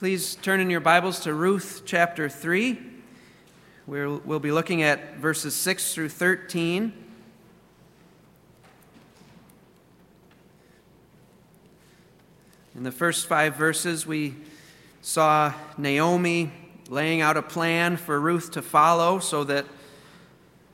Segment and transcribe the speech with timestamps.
[0.00, 2.78] Please turn in your Bibles to Ruth chapter 3.
[3.86, 6.90] We'll, we'll be looking at verses 6 through 13.
[12.74, 14.36] In the first five verses, we
[15.02, 16.50] saw Naomi
[16.88, 19.66] laying out a plan for Ruth to follow so that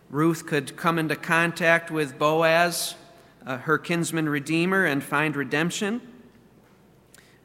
[0.09, 2.95] Ruth could come into contact with Boaz,
[3.45, 6.01] uh, her kinsman redeemer, and find redemption.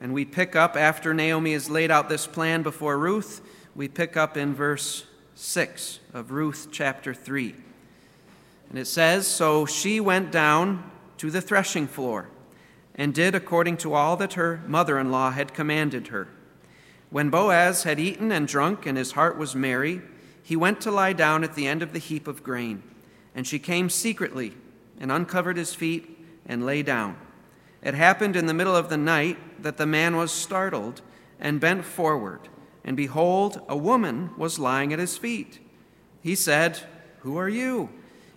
[0.01, 3.41] And we pick up after Naomi has laid out this plan before Ruth,
[3.75, 7.55] we pick up in verse 6 of Ruth chapter 3.
[8.69, 12.29] And it says So she went down to the threshing floor
[12.95, 16.27] and did according to all that her mother in law had commanded her.
[17.11, 20.01] When Boaz had eaten and drunk, and his heart was merry,
[20.41, 22.81] he went to lie down at the end of the heap of grain.
[23.35, 24.53] And she came secretly
[24.99, 27.17] and uncovered his feet and lay down.
[27.83, 31.01] It happened in the middle of the night that the man was startled
[31.39, 32.49] and bent forward,
[32.83, 35.59] and behold, a woman was lying at his feet.
[36.21, 36.79] He said,
[37.19, 37.89] Who are you?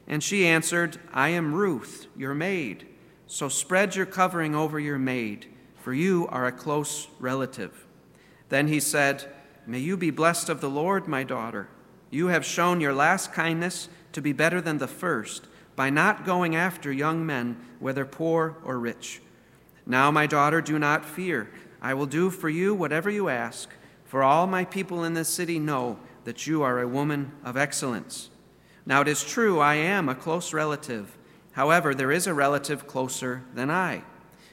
[0.06, 2.86] And she answered, I am Ruth, your maid.
[3.26, 7.86] So spread your covering over your maid, for you are a close relative.
[8.48, 9.30] Then he said,
[9.66, 11.68] May you be blessed of the Lord, my daughter.
[12.10, 16.54] You have shown your last kindness to be better than the first by not going
[16.54, 19.20] after young men, whether poor or rich.
[19.86, 21.50] Now, my daughter, do not fear.
[21.82, 23.68] I will do for you whatever you ask,
[24.04, 28.30] for all my people in this city know that you are a woman of excellence.
[28.86, 31.16] Now, it is true, I am a close relative.
[31.52, 34.02] However, there is a relative closer than I.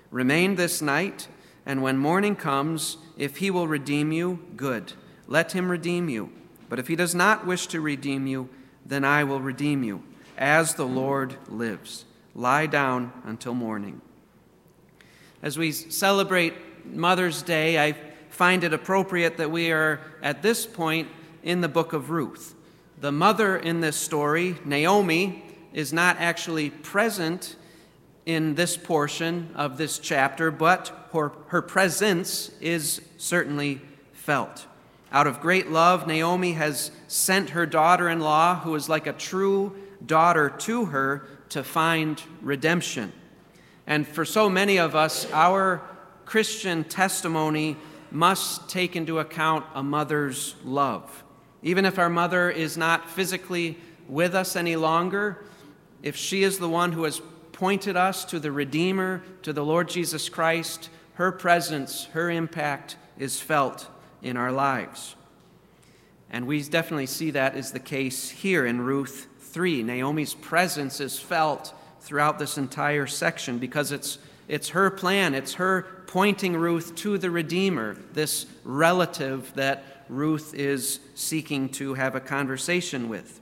[0.09, 1.27] Remain this night,
[1.65, 4.93] and when morning comes, if he will redeem you, good.
[5.27, 6.31] Let him redeem you.
[6.67, 8.49] But if he does not wish to redeem you,
[8.85, 10.03] then I will redeem you,
[10.37, 12.05] as the Lord lives.
[12.35, 14.01] Lie down until morning.
[15.43, 16.53] As we celebrate
[16.85, 17.95] Mother's Day, I
[18.29, 21.07] find it appropriate that we are at this point
[21.41, 22.53] in the book of Ruth.
[22.99, 27.55] The mother in this story, Naomi, is not actually present
[28.27, 33.81] in this portion of this chapter, but her, her presence is certainly
[34.13, 34.67] felt.
[35.11, 39.13] Out of great love, Naomi has sent her daughter in law, who is like a
[39.13, 39.75] true
[40.05, 43.11] daughter to her, to find redemption.
[43.91, 45.81] And for so many of us, our
[46.23, 47.75] Christian testimony
[48.09, 51.25] must take into account a mother's love.
[51.61, 55.43] Even if our mother is not physically with us any longer,
[56.03, 59.89] if she is the one who has pointed us to the Redeemer, to the Lord
[59.89, 63.89] Jesus Christ, her presence, her impact is felt
[64.21, 65.17] in our lives.
[66.29, 69.83] And we definitely see that is the case here in Ruth 3.
[69.83, 74.17] Naomi's presence is felt throughout this entire section because it's,
[74.47, 80.99] it's her plan, it's her pointing Ruth to the Redeemer, this relative that Ruth is
[81.15, 83.39] seeking to have a conversation with.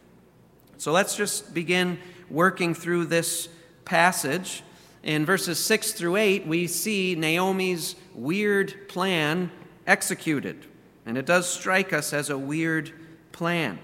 [0.78, 1.98] So let's just begin
[2.30, 3.50] working through this
[3.86, 4.62] passage.
[5.02, 9.52] In verses 6 through 8, we see Naomi's weird plan
[9.88, 10.66] executed.
[11.06, 12.92] And it does strike us as a weird
[13.32, 13.80] plan.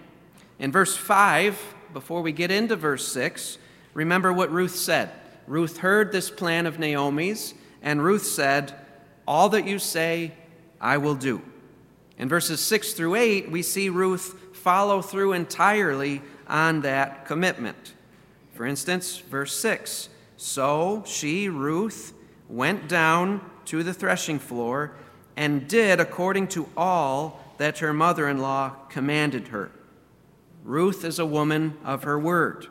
[0.59, 1.59] In verse 5,
[1.91, 3.57] before we get into verse 6,
[3.95, 5.09] Remember what Ruth said.
[5.47, 8.75] Ruth heard this plan of Naomi's, and Ruth said,
[9.27, 10.33] All that you say,
[10.79, 11.41] I will do.
[12.17, 17.93] In verses 6 through 8, we see Ruth follow through entirely on that commitment.
[18.53, 22.13] For instance, verse 6 So she, Ruth,
[22.49, 24.95] went down to the threshing floor
[25.37, 29.71] and did according to all that her mother in law commanded her.
[30.65, 32.67] Ruth is a woman of her word.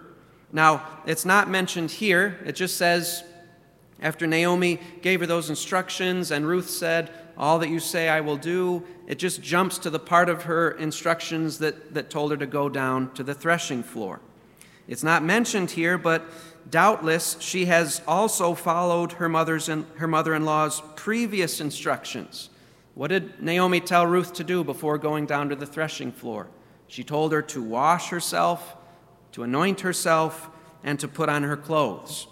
[0.55, 2.39] Now, it's not mentioned here.
[2.47, 3.25] It just says,
[4.01, 8.37] after Naomi gave her those instructions and Ruth said, All that you say I will
[8.37, 12.47] do, it just jumps to the part of her instructions that, that told her to
[12.47, 14.21] go down to the threshing floor.
[14.87, 16.25] It's not mentioned here, but
[16.71, 22.49] doubtless she has also followed her, mother's and, her mother in law's previous instructions.
[22.95, 26.47] What did Naomi tell Ruth to do before going down to the threshing floor?
[26.87, 28.77] She told her to wash herself
[29.35, 30.49] to anoint herself,
[30.85, 32.29] and to put on her clothes.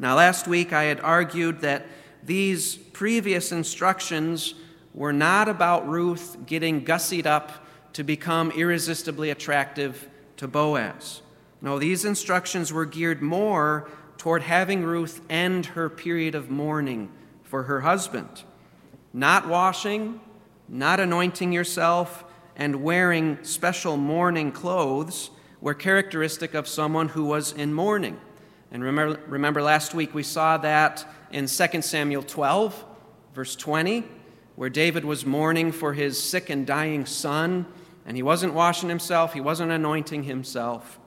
[0.00, 1.86] Now, last week I had argued that
[2.24, 4.54] these previous instructions
[4.94, 11.22] were not about Ruth getting gussied up to become irresistibly attractive to Boaz.
[11.62, 17.10] No, these instructions were geared more toward having Ruth end her period of mourning
[17.44, 18.42] for her husband.
[19.12, 20.20] Not washing,
[20.68, 22.24] not anointing yourself,
[22.56, 28.18] and wearing special mourning clothes were characteristic of someone who was in mourning.
[28.70, 32.84] And remember, remember last week we saw that in 2 Samuel 12,
[33.34, 34.04] verse 20.
[34.58, 37.64] where David was mourning for his sick and dying son,
[38.04, 40.98] and he wasn't washing himself, he wasn't anointing himself.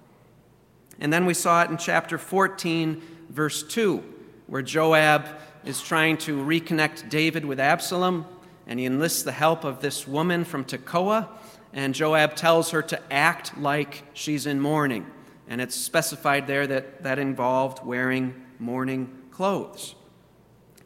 [1.02, 4.02] And then we saw it in chapter 14, verse 2,
[4.48, 5.26] where Joab
[5.66, 8.26] is trying to reconnect David with Absalom,
[8.66, 11.28] and he enlists the help of this woman from Tekoa,
[11.74, 15.06] and Joab tells her to act like she's in mourning.
[15.48, 19.96] And it's specified there that that involved wearing mourning clothes.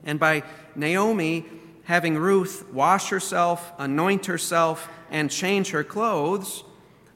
[0.03, 0.43] And by
[0.75, 1.45] Naomi
[1.83, 6.63] having Ruth wash herself, anoint herself, and change her clothes,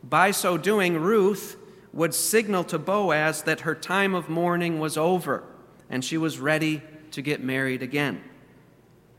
[0.03, 1.57] by so doing, Ruth
[1.91, 5.43] would signal to Boaz that her time of mourning was over
[5.89, 6.81] and she was ready
[7.11, 8.23] to get married again.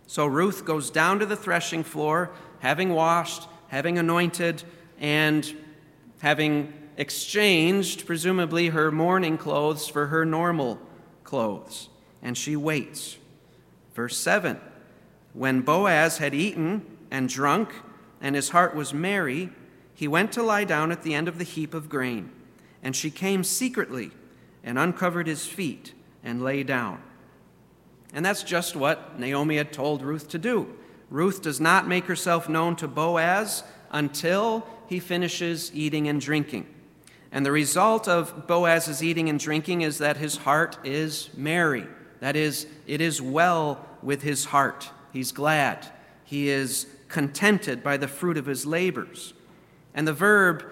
[0.06, 2.30] So Ruth goes down to the threshing floor,
[2.60, 4.62] having washed, having anointed,
[4.98, 5.56] and
[6.20, 10.78] having exchanged, presumably, her mourning clothes for her normal
[11.24, 11.88] clothes.
[12.22, 13.16] And she waits.
[13.94, 14.60] Verse 7
[15.32, 17.72] When Boaz had eaten and drunk,
[18.20, 19.50] and his heart was merry,
[19.94, 22.32] he went to lie down at the end of the heap of grain.
[22.82, 24.10] And she came secretly
[24.64, 25.94] and uncovered his feet
[26.24, 27.02] and lay down.
[28.12, 30.74] And that's just what Naomi had told Ruth to do.
[31.10, 36.66] Ruth does not make herself known to Boaz until he finishes eating and drinking.
[37.32, 41.86] And the result of Boaz's eating and drinking is that his heart is merry.
[42.20, 44.90] That is, it is well with his heart.
[45.12, 45.86] He's glad.
[46.24, 49.34] He is contented by the fruit of his labors.
[49.94, 50.64] And the verb,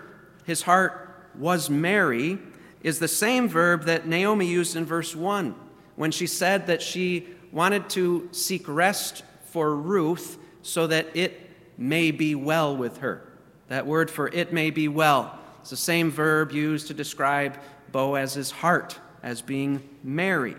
[0.44, 2.38] his heart was merry,
[2.82, 5.54] is the same verb that Naomi used in verse 1
[5.96, 9.24] when she said that she wanted to seek rest
[9.58, 13.28] for Ruth so that it may be well with her.
[13.66, 17.58] That word for it may be well is the same verb used to describe
[17.90, 20.54] Boaz's heart as being merry.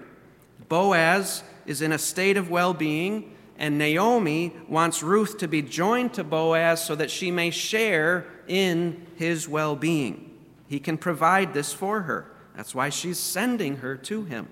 [0.67, 6.13] Boaz is in a state of well being, and Naomi wants Ruth to be joined
[6.15, 10.37] to Boaz so that she may share in his well being.
[10.67, 12.29] He can provide this for her.
[12.53, 14.49] That's why she's sending her to him.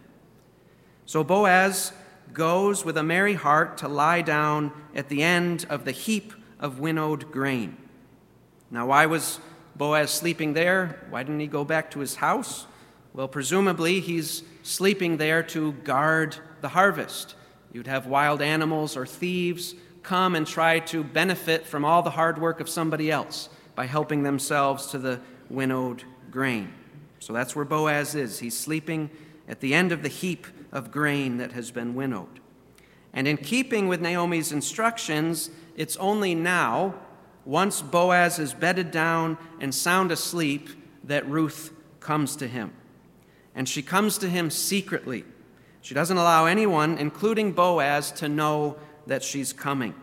[1.06, 1.92] So Boaz
[2.34, 6.80] goes with a merry heart to lie down at the end of the heap of
[6.80, 7.78] winnowed grain.
[8.70, 9.40] Now, why was
[9.76, 11.06] Boaz sleeping there?
[11.10, 12.66] Why didn't he go back to his house?
[13.14, 17.36] Well, presumably he's sleeping there to guard the harvest.
[17.72, 22.40] You'd have wild animals or thieves come and try to benefit from all the hard
[22.40, 25.20] work of somebody else by helping themselves to the
[25.50, 26.74] winnowed grain.
[27.20, 28.40] So that's where Boaz is.
[28.40, 29.10] He's sleeping
[29.48, 32.40] at the end of the heap of grain that has been winnowed.
[33.14, 36.96] And in keeping with Naomi's instructions, it's only now,
[37.46, 40.70] once Boaz is bedded down and sound asleep,
[41.04, 42.74] that Ruth comes to him.
[43.56, 45.24] And she comes to him secretly.
[45.82, 48.78] She doesn't allow anyone, including Boaz, to know
[49.08, 49.96] that she's coming.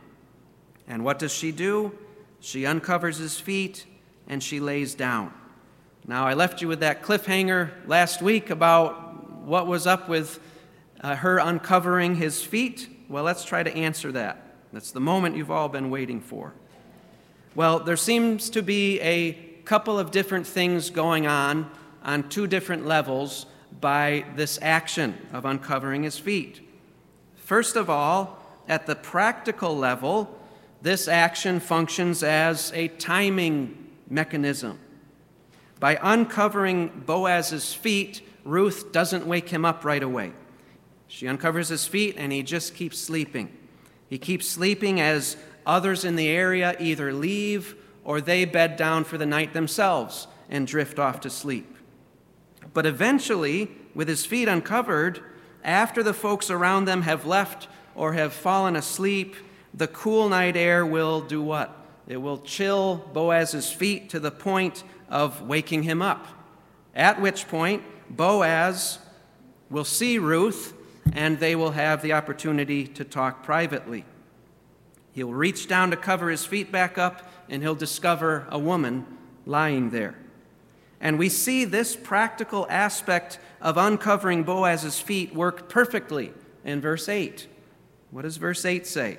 [0.89, 1.97] And what does she do?
[2.41, 3.87] She uncovers his feet
[4.27, 5.33] and she lays down.
[6.07, 10.41] Now, I left you with that cliffhanger last week about what was up with
[11.01, 12.89] uh, her uncovering his feet?
[13.09, 14.41] Well, let's try to answer that.
[14.73, 16.53] That's the moment you've all been waiting for.
[17.55, 19.33] Well, there seems to be a
[19.65, 21.71] couple of different things going on
[22.03, 23.47] on two different levels
[23.81, 26.61] by this action of uncovering his feet.
[27.37, 28.39] First of all,
[28.69, 30.39] at the practical level,
[30.83, 34.79] this action functions as a timing mechanism.
[35.81, 40.33] By uncovering Boaz's feet, Ruth doesn't wake him up right away.
[41.15, 43.57] She uncovers his feet and he just keeps sleeping.
[44.09, 49.17] He keeps sleeping as others in the area either leave or they bed down for
[49.17, 51.79] the night themselves and drift off to sleep.
[52.73, 55.21] But eventually, with his feet uncovered,
[55.63, 59.37] after the folks around them have left or have fallen asleep,
[59.73, 61.77] the cool night air will do what?
[62.09, 66.27] It will chill Boaz's feet to the point of waking him up.
[66.93, 68.99] At which point, Boaz
[69.71, 70.74] will see Ruth
[71.13, 74.05] and they will have the opportunity to talk privately.
[75.13, 79.07] He'll reach down to cover his feet back up, and he'll discover a woman
[79.47, 80.17] lying there.
[81.01, 86.33] And we see this practical aspect of uncovering Boaz's feet work perfectly
[86.65, 87.47] in verse 8.
[88.11, 89.19] What does verse 8 say?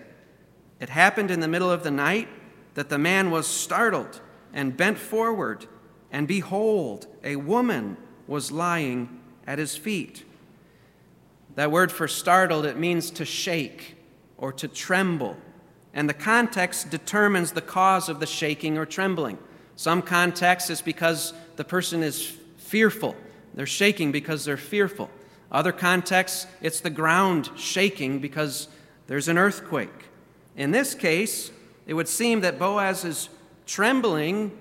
[0.80, 2.27] It happened in the middle of the night
[2.74, 4.20] that the man was startled
[4.54, 5.68] and bent forward,
[6.12, 10.24] and behold, a woman was lying at his feet.
[11.56, 13.96] That word for startled, it means to shake
[14.38, 15.38] or to tremble.
[15.94, 19.38] And the context determines the cause of the shaking or trembling.
[19.78, 23.16] Some context is because the person is fearful.
[23.54, 25.10] They're shaking because they're fearful.
[25.52, 28.68] Other contexts, it's the ground shaking because
[29.08, 30.10] there's an earthquake.
[30.58, 31.52] In this case,
[31.88, 33.30] it would seem that Boaz is
[33.66, 34.52] trembling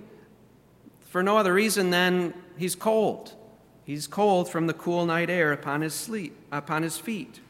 [1.00, 3.32] for no other reason than he's cold.
[3.84, 7.40] He's cold from the cool night air upon his sleep, upon his feet.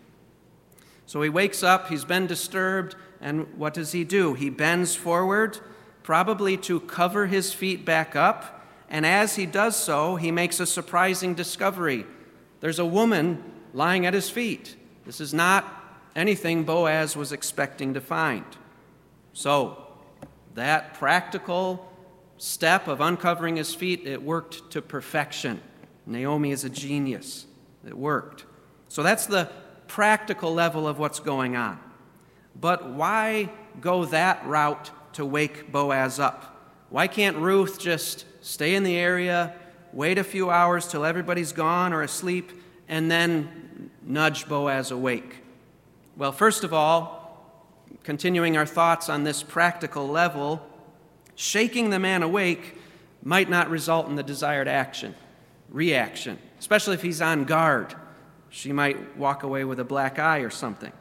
[1.06, 4.34] So he wakes up, he's been disturbed, and what does he do?
[4.34, 5.58] He bends forward,
[6.02, 10.66] probably to cover his feet back up, and as he does so, he makes a
[10.66, 12.06] surprising discovery.
[12.60, 14.76] There's a woman lying at his feet.
[15.04, 15.64] This is not
[16.16, 18.44] anything Boaz was expecting to find.
[19.32, 19.86] So,
[20.54, 21.90] that practical
[22.38, 25.60] step of uncovering his feet, it worked to perfection.
[26.06, 27.46] Naomi is a genius.
[27.86, 28.44] It worked.
[28.88, 29.50] So that's the
[29.88, 31.78] practical level of what's going on.
[32.58, 36.54] But why go that route to wake Boaz up?
[36.90, 39.54] Why can't Ruth just stay in the area,
[39.92, 42.52] wait a few hours till everybody's gone or asleep,
[42.88, 45.42] and then nudge Boaz awake?
[46.16, 47.24] Well, first of all,
[48.04, 50.64] continuing our thoughts on this practical level,
[51.34, 52.78] shaking the man awake
[53.22, 55.14] might not result in the desired action,
[55.74, 57.94] reaction, especially if he's on guard.
[58.48, 60.92] She might walk away with a black eye or something.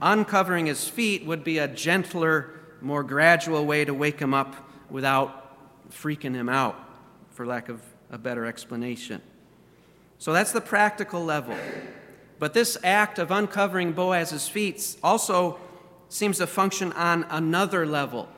[0.00, 2.50] Uncovering his feet would be a gentler,
[2.82, 4.54] more gradual way to wake him up
[4.90, 6.78] without freaking him out,
[7.30, 7.80] for lack of
[8.10, 9.22] a better explanation.
[10.18, 11.56] So that's the practical level.
[12.38, 15.58] But this act of uncovering Boaz's feet also
[16.10, 18.28] seems to function on another level,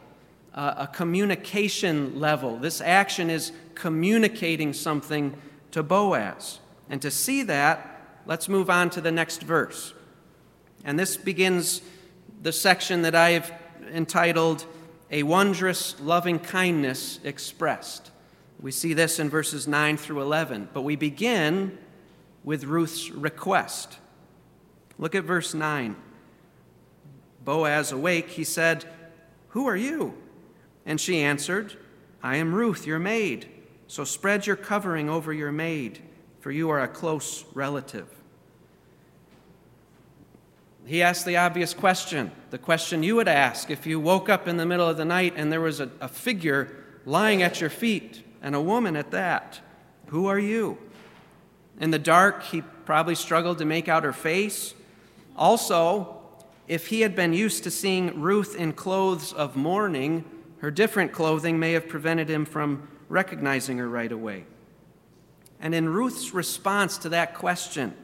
[0.54, 2.56] uh, a communication level.
[2.56, 5.36] This action is communicating something
[5.76, 6.60] to Boaz.
[6.88, 9.92] And to see that, let's move on to the next verse.
[10.86, 11.82] And this begins
[12.40, 13.52] the section that I have
[13.92, 14.64] entitled
[15.10, 18.10] A Wondrous Loving Kindness Expressed.
[18.58, 20.70] We see this in verses 9 through 11.
[20.72, 21.76] But we begin
[22.42, 23.98] with Ruth's request.
[24.98, 25.94] Look at verse 9.
[27.44, 28.86] Boaz awake, he said,
[29.48, 30.14] Who are you?
[30.86, 31.76] And she answered,
[32.22, 33.50] I am Ruth, your maid.
[33.88, 36.00] So spread your covering over your maid,
[36.40, 38.08] for you are a close relative.
[40.84, 44.56] He asked the obvious question, the question you would ask if you woke up in
[44.56, 48.22] the middle of the night and there was a, a figure lying at your feet,
[48.42, 49.60] and a woman at that.
[50.08, 50.78] Who are you?
[51.80, 54.74] In the dark, he probably struggled to make out her face.
[55.36, 56.20] Also,
[56.68, 60.24] if he had been used to seeing Ruth in clothes of mourning,
[60.58, 64.44] her different clothing may have prevented him from recognizing her right away.
[65.60, 67.94] And in Ruth's response to that question,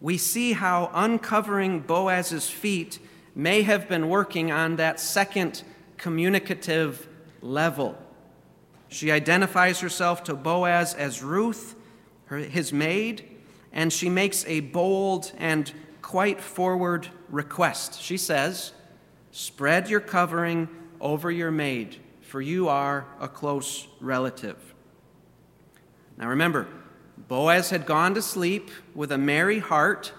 [0.00, 2.98] we see how uncovering Boaz's feet
[3.34, 5.62] may have been working on that second
[5.98, 7.06] communicative
[7.42, 7.98] level.
[8.88, 11.76] She identifies herself to Boaz as Ruth
[12.30, 13.28] her, his maid,
[13.72, 18.00] and she makes a bold and quite forward request.
[18.00, 18.72] She says,
[19.32, 20.68] Spread your covering
[21.00, 21.96] over your maid,
[22.30, 24.56] for you are a close relative.
[26.16, 26.68] Now remember,
[27.26, 30.12] Boaz had gone to sleep with a merry heart,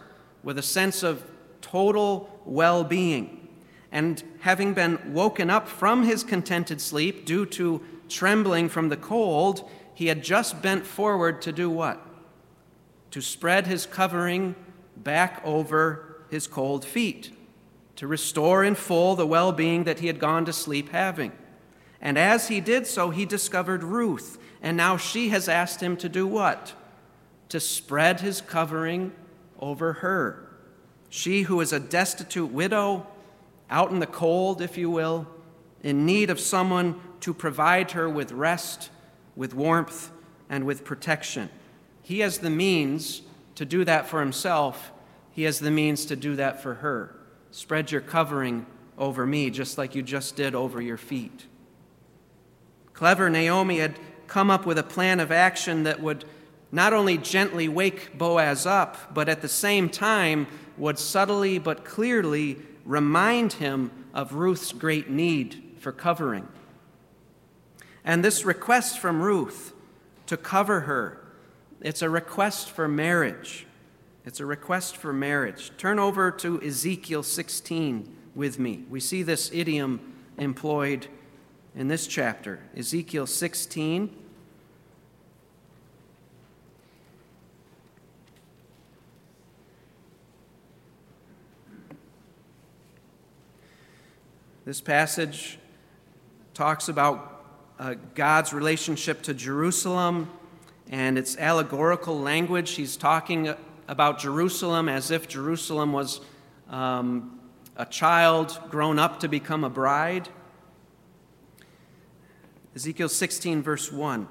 [0.44, 1.24] with a sense of
[1.62, 3.48] total well being.
[3.94, 9.70] And having been woken up from his contented sleep due to trembling from the cold,
[9.94, 12.06] he had just bent forward to do what?
[13.12, 14.56] To spread his covering
[14.98, 17.32] back over his cold feet,
[17.96, 21.32] to restore in full the well being that he had gone to sleep having.
[22.01, 26.10] And as he did so, he discovered Ruth, and now she has asked him to
[26.10, 26.74] do what?
[27.50, 29.12] To spread his covering
[29.60, 30.50] over her.
[31.10, 33.05] She who is a destitute widow,
[33.70, 35.27] out in the cold, if you will,
[35.84, 38.89] in need of someone to provide her with rest
[39.36, 40.12] with warmth,
[40.50, 41.50] and with protection.
[42.01, 43.22] He has the means
[43.55, 44.91] to do that for himself,
[45.31, 47.15] he has the means to do that for her.
[47.51, 48.65] Spread your covering
[48.98, 51.46] over me, just like you just did over your feet.
[53.01, 56.24] Clever Naomi had come up with a plan of action that would
[56.72, 60.46] not only gently wake Boaz up, but at the same time
[60.77, 66.48] would subtly but clearly remind him of Ruth's great need for covering.
[68.05, 69.74] And this request from Ruth
[70.27, 71.25] to cover her,
[71.81, 73.65] it's a request for marriage.
[74.27, 75.72] It's a request for marriage.
[75.75, 78.84] Turn over to Ezekiel 16 with me.
[78.91, 81.08] We see this idiom employed
[81.75, 82.60] in this chapter.
[82.75, 84.16] Ezekiel 16.
[94.66, 95.58] This passage
[96.54, 97.46] talks about
[97.80, 100.30] uh, God's relationship to Jerusalem
[100.90, 102.72] and its allegorical language.
[102.72, 103.54] He's talking
[103.88, 106.22] about Jerusalem as if Jerusalem was
[106.70, 107.40] um,
[107.75, 110.30] a child grown up to become a bride.
[112.75, 114.28] Ezekiel 16, verse 1.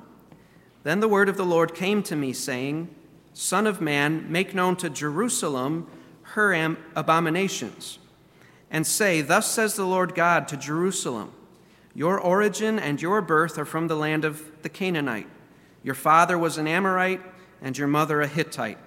[0.83, 2.95] Then the word of the Lord came to me, saying,
[3.35, 5.87] Son of man, make known to Jerusalem
[6.23, 7.99] her abominations,
[8.71, 11.33] and say, Thus says the Lord God to Jerusalem
[11.95, 15.29] Your origin and your birth are from the land of the Canaanite.
[15.83, 17.23] Your father was an Amorite,
[17.61, 18.79] and your mother a Hittite.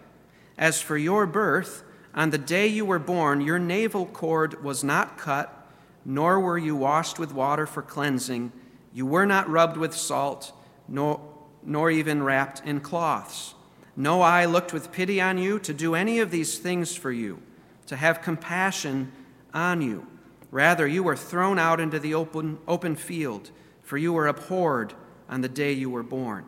[0.57, 1.83] As for your birth,
[2.15, 5.67] on the day you were born, your navel cord was not cut,
[6.05, 8.51] nor were you washed with water for cleansing.
[8.93, 10.51] You were not rubbed with salt,
[10.87, 11.19] nor,
[11.63, 13.55] nor even wrapped in cloths.
[13.95, 17.41] No eye looked with pity on you to do any of these things for you,
[17.87, 19.11] to have compassion
[19.53, 20.07] on you.
[20.51, 23.49] Rather, you were thrown out into the open, open field,
[23.81, 24.93] for you were abhorred
[25.27, 26.45] on the day you were born.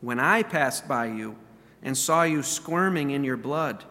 [0.00, 1.36] When I passed by you
[1.82, 3.84] and saw you squirming in your blood,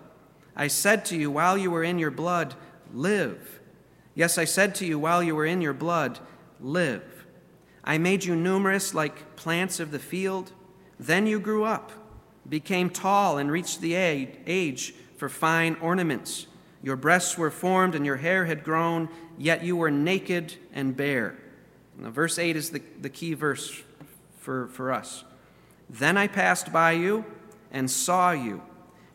[0.55, 2.55] I said to you while you were in your blood,
[2.93, 3.62] Live.
[4.13, 6.20] Yes, I said to you while you were in your blood,
[6.60, 7.12] Live.
[7.84, 10.52] I made you numerous like plants of the field.
[11.00, 11.92] Then you grew up,
[12.48, 16.48] became tall, and reached the age for fine ornaments.
[16.82, 21.38] Your breasts were formed and your hair had grown, yet you were naked and bare.
[21.98, 23.82] Now, verse 8 is the, the key verse
[24.40, 25.24] for, for us.
[25.90, 27.25] Then I passed by you
[27.72, 28.62] and saw you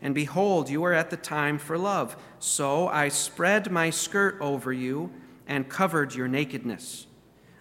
[0.01, 2.17] and behold, you were at the time for love.
[2.39, 5.13] So I spread my skirt over you
[5.47, 7.07] and covered your nakedness.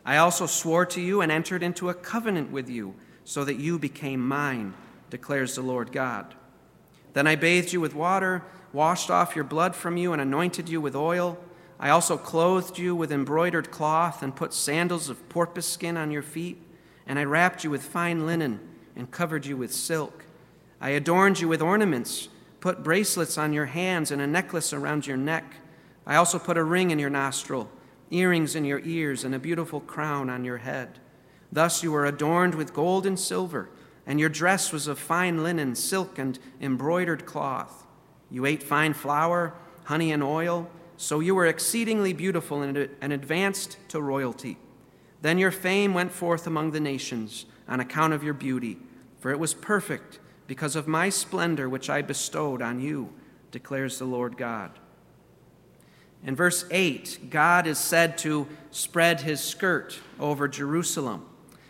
[0.08, 2.96] I also swore to you and entered into a covenant with you,
[3.26, 4.74] so that you became mine,
[5.10, 6.34] declares the Lord God.
[7.12, 10.80] Then I bathed you with water, washed off your blood from you, and anointed you
[10.80, 11.38] with oil.
[11.78, 16.22] I also clothed you with embroidered cloth and put sandals of porpoise skin on your
[16.22, 16.58] feet,
[17.06, 18.62] and I wrapped you with fine linen
[18.96, 20.24] and covered you with silk.
[20.80, 22.30] I adorned you with ornaments,
[22.62, 25.56] put bracelets on your hands, and a necklace around your neck.
[26.06, 27.70] I also put a ring in your nostril,
[28.12, 31.00] earrings in your ears, and a beautiful crown on your head.
[31.52, 33.70] Thus you were adorned with gold and silver,
[34.06, 37.86] and your dress was of fine linen, silk, and embroidered cloth.
[38.30, 39.54] You ate fine flour,
[39.86, 44.58] honey, and oil, so you were exceedingly beautiful and advanced to royalty.
[45.22, 48.78] Then your fame went forth among the nations on account of your beauty,
[49.20, 53.14] for it was perfect because of my splendor which I bestowed on you,
[53.52, 54.72] declares the Lord God.
[56.24, 61.26] In verse 8, God is said to spread his skirt over Jerusalem.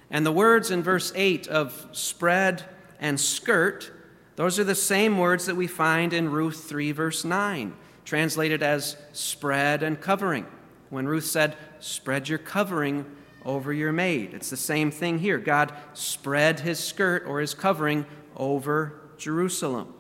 [0.09, 2.63] And the words in verse 8 of spread
[2.99, 3.91] and skirt,
[4.35, 7.73] those are the same words that we find in Ruth 3, verse 9,
[8.05, 10.45] translated as spread and covering.
[10.89, 13.05] When Ruth said, Spread your covering
[13.45, 14.33] over your maid.
[14.33, 15.37] It's the same thing here.
[15.37, 18.05] God spread his skirt or his covering
[18.35, 19.93] over Jerusalem.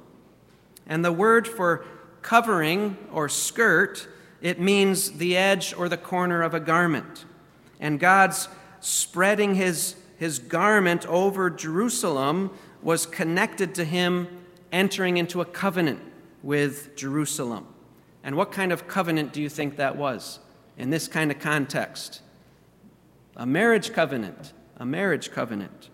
[0.85, 1.85] And the word for
[2.21, 4.07] covering or skirt,
[4.41, 7.25] it means the edge or the corner of a garment.
[7.79, 14.27] And God's spreading his, his garment over Jerusalem was connected to him
[14.71, 16.01] entering into a covenant
[16.43, 17.67] with Jerusalem.
[18.23, 20.39] And what kind of covenant do you think that was
[20.77, 22.21] in this kind of context?
[23.35, 24.53] A marriage covenant.
[24.77, 25.89] A marriage covenant.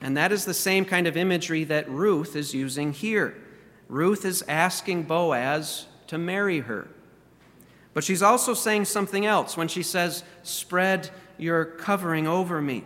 [0.00, 3.36] And that is the same kind of imagery that Ruth is using here.
[3.88, 6.88] Ruth is asking Boaz to marry her.
[7.94, 12.84] But she's also saying something else when she says, Spread your covering over me.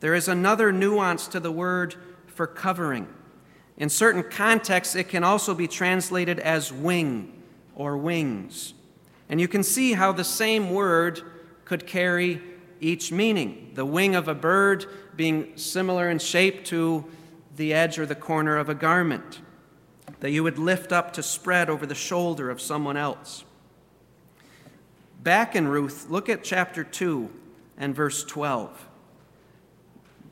[0.00, 3.08] There is another nuance to the word for covering.
[3.76, 7.42] In certain contexts, it can also be translated as wing
[7.74, 8.74] or wings.
[9.28, 11.22] And you can see how the same word
[11.64, 12.40] could carry
[12.80, 13.72] each meaning.
[13.74, 17.04] The wing of a bird being similar in shape to
[17.56, 19.40] the edge or the corner of a garment
[20.22, 23.42] that you would lift up to spread over the shoulder of someone else.
[25.20, 27.28] Back in Ruth, look at chapter 2
[27.76, 28.88] and verse 12.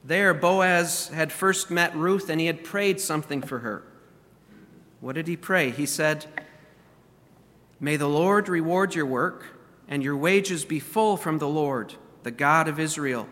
[0.04, 3.82] There, Boaz had first met Ruth and he had prayed something for her.
[5.00, 5.70] What did he pray?
[5.70, 6.24] He said,
[7.80, 12.30] May the Lord reward your work and your wages be full from the Lord the
[12.30, 13.26] God of Israel,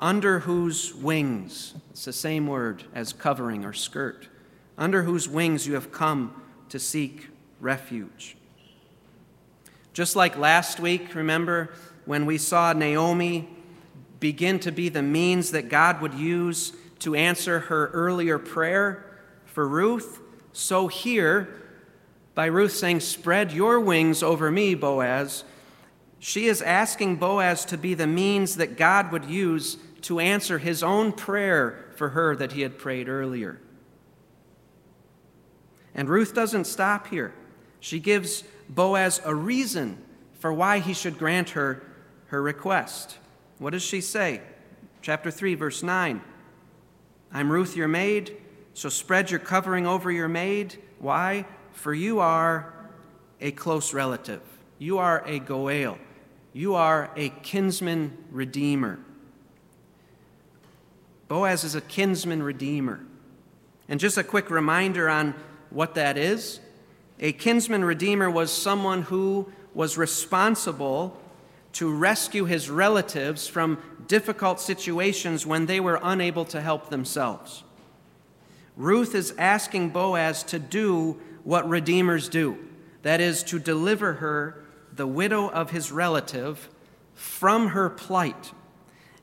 [0.00, 4.26] under whose wings, it's the same word as covering or skirt,
[4.82, 6.34] under whose wings you have come
[6.68, 7.28] to seek
[7.60, 8.36] refuge.
[9.92, 11.72] Just like last week, remember
[12.04, 13.48] when we saw Naomi
[14.18, 19.04] begin to be the means that God would use to answer her earlier prayer
[19.44, 20.18] for Ruth,
[20.52, 21.48] so here,
[22.34, 25.44] by Ruth saying, Spread your wings over me, Boaz,
[26.18, 30.82] she is asking Boaz to be the means that God would use to answer his
[30.82, 33.60] own prayer for her that he had prayed earlier.
[35.94, 37.32] And Ruth doesn't stop here.
[37.80, 39.98] She gives Boaz a reason
[40.38, 41.82] for why he should grant her
[42.32, 43.18] her request.
[43.58, 44.40] What does she say?
[45.02, 46.22] Chapter 3, verse 9.
[47.30, 48.36] I'm Ruth, your maid,
[48.72, 50.78] so spread your covering over your maid.
[50.98, 51.44] Why?
[51.72, 52.72] For you are
[53.38, 54.40] a close relative.
[54.78, 55.98] You are a Goel.
[56.54, 58.98] You are a kinsman redeemer.
[61.28, 63.00] Boaz is a kinsman redeemer.
[63.88, 65.34] And just a quick reminder on
[65.72, 66.60] what that is
[67.22, 71.16] a kinsman redeemer was someone who was responsible
[71.72, 77.62] to rescue his relatives from difficult situations when they were unable to help themselves.
[78.76, 82.58] Ruth is asking Boaz to do what redeemers do
[83.02, 86.68] that is, to deliver her, the widow of his relative,
[87.14, 88.52] from her plight.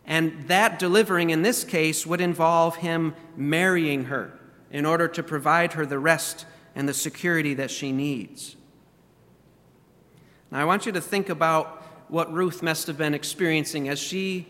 [0.06, 4.39] And that delivering in this case would involve him marrying her
[4.72, 8.56] in order to provide her the rest and the security that she needs.
[10.52, 14.48] Now, I want you to think about what Ruth must have been experiencing as she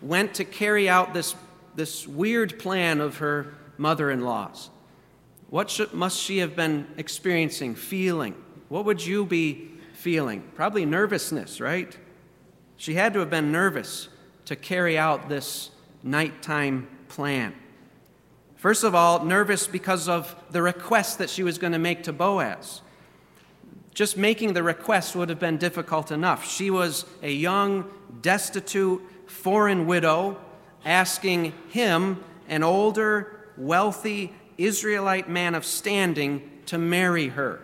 [0.00, 1.34] went to carry out this,
[1.74, 4.70] this weird plan of her mother in law's.
[5.50, 8.34] What should, must she have been experiencing, feeling?
[8.68, 10.42] What would you be feeling?
[10.54, 11.96] Probably nervousness, right?
[12.76, 14.08] She had to have been nervous
[14.46, 15.70] to carry out this
[16.02, 17.54] nighttime plan.
[18.64, 22.14] First of all, nervous because of the request that she was going to make to
[22.14, 22.80] Boaz.
[23.92, 26.50] Just making the request would have been difficult enough.
[26.50, 27.84] She was a young,
[28.22, 30.38] destitute, foreign widow
[30.82, 37.60] asking him, an older, wealthy Israelite man of standing, to marry her.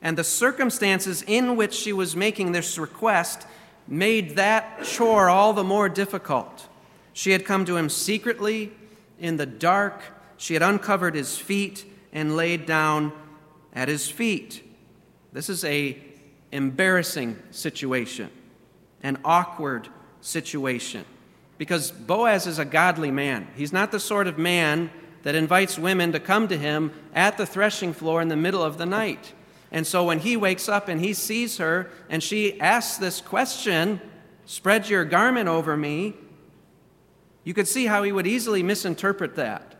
[0.00, 3.46] And the circumstances in which she was making this request
[3.86, 6.68] made that chore all the more difficult.
[7.12, 8.72] She had come to him secretly
[9.18, 10.00] in the dark,
[10.36, 13.12] she had uncovered his feet and laid down
[13.72, 14.62] at his feet.
[15.32, 15.98] This is a
[16.52, 18.30] embarrassing situation,
[19.02, 19.88] an awkward
[20.20, 21.04] situation,
[21.58, 23.48] because Boaz is a godly man.
[23.56, 24.90] He's not the sort of man
[25.24, 28.78] that invites women to come to him at the threshing floor in the middle of
[28.78, 29.32] the night.
[29.72, 34.00] And so when he wakes up and he sees her and she asks this question,
[34.46, 36.14] Spread your garment over me,
[37.44, 39.74] you could see how he would easily misinterpret that.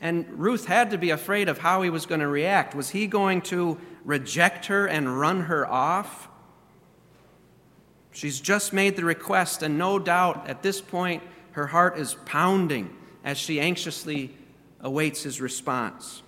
[0.00, 2.74] And Ruth had to be afraid of how he was going to react.
[2.74, 6.28] Was he going to reject her and run her off?
[8.12, 11.22] She's just made the request, and no doubt at this point
[11.52, 12.94] her heart is pounding
[13.24, 14.34] as she anxiously
[14.80, 16.22] awaits his response.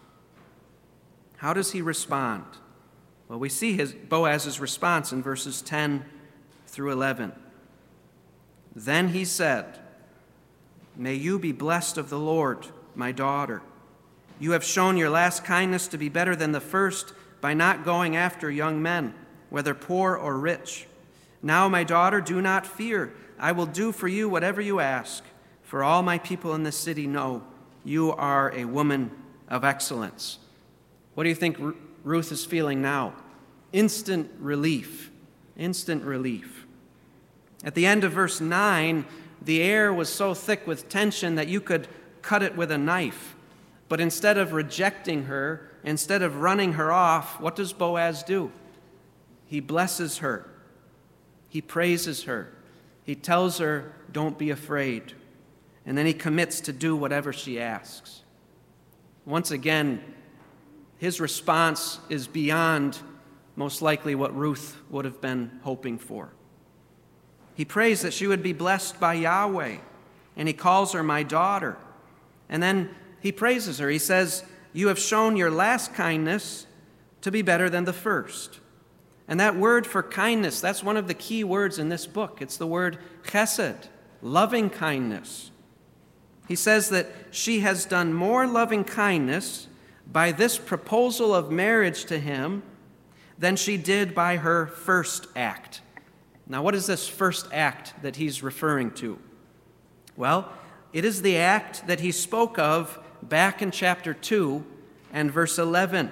[1.37, 2.45] How does he respond?
[3.29, 6.05] Well, we see his, Boaz's response in verses 10
[6.67, 7.33] through 11.
[8.75, 9.79] Then he said,
[10.99, 13.63] May you be blessed of the Lord, my daughter.
[14.41, 18.17] You have shown your last kindness to be better than the first by not going
[18.17, 19.15] after young men,
[19.49, 20.89] whether poor or rich.
[21.41, 23.13] Now, my daughter, do not fear.
[23.39, 25.23] I will do for you whatever you ask,
[25.63, 27.45] for all my people in this city know
[27.85, 29.13] you are a woman
[29.49, 30.39] of excellence.
[31.15, 31.59] What do you think
[32.03, 33.15] Ruth is feeling now?
[33.73, 35.13] Instant relief.
[35.57, 36.67] Instant relief.
[37.63, 39.05] At the end of verse 9,
[39.43, 41.89] the air was so thick with tension that you could
[42.23, 43.37] cut it with a knife.
[43.89, 48.53] But instead of rejecting her, instead of running her off, what does Boaz do?
[49.47, 50.49] He blesses her,
[51.49, 52.53] he praises her,
[53.05, 55.15] he tells her, Don't be afraid.
[55.87, 58.23] And then he commits to do whatever she asks.
[59.25, 60.03] Once again,
[60.99, 62.99] his response is beyond
[63.57, 66.31] most likely what Ruth would have been hoping for.
[67.59, 69.79] He prays that she would be blessed by Yahweh,
[70.37, 71.77] and he calls her my daughter.
[72.49, 73.91] And then he praises her.
[73.91, 76.69] He says, You have shown your last kindness
[77.21, 78.61] to be better than the first.
[79.27, 82.41] And that word for kindness, that's one of the key words in this book.
[82.41, 83.89] It's the word chesed,
[84.23, 85.51] loving kindness.
[86.47, 89.67] He says that she has done more loving kindness
[90.07, 92.63] by this proposal of marriage to him
[93.37, 95.81] than she did by her first act.
[96.51, 99.19] Now, what is this first act that he's referring to?
[100.17, 100.51] Well,
[100.95, 104.65] it is the act that he spoke of back in chapter 2
[105.13, 106.11] and verse 11.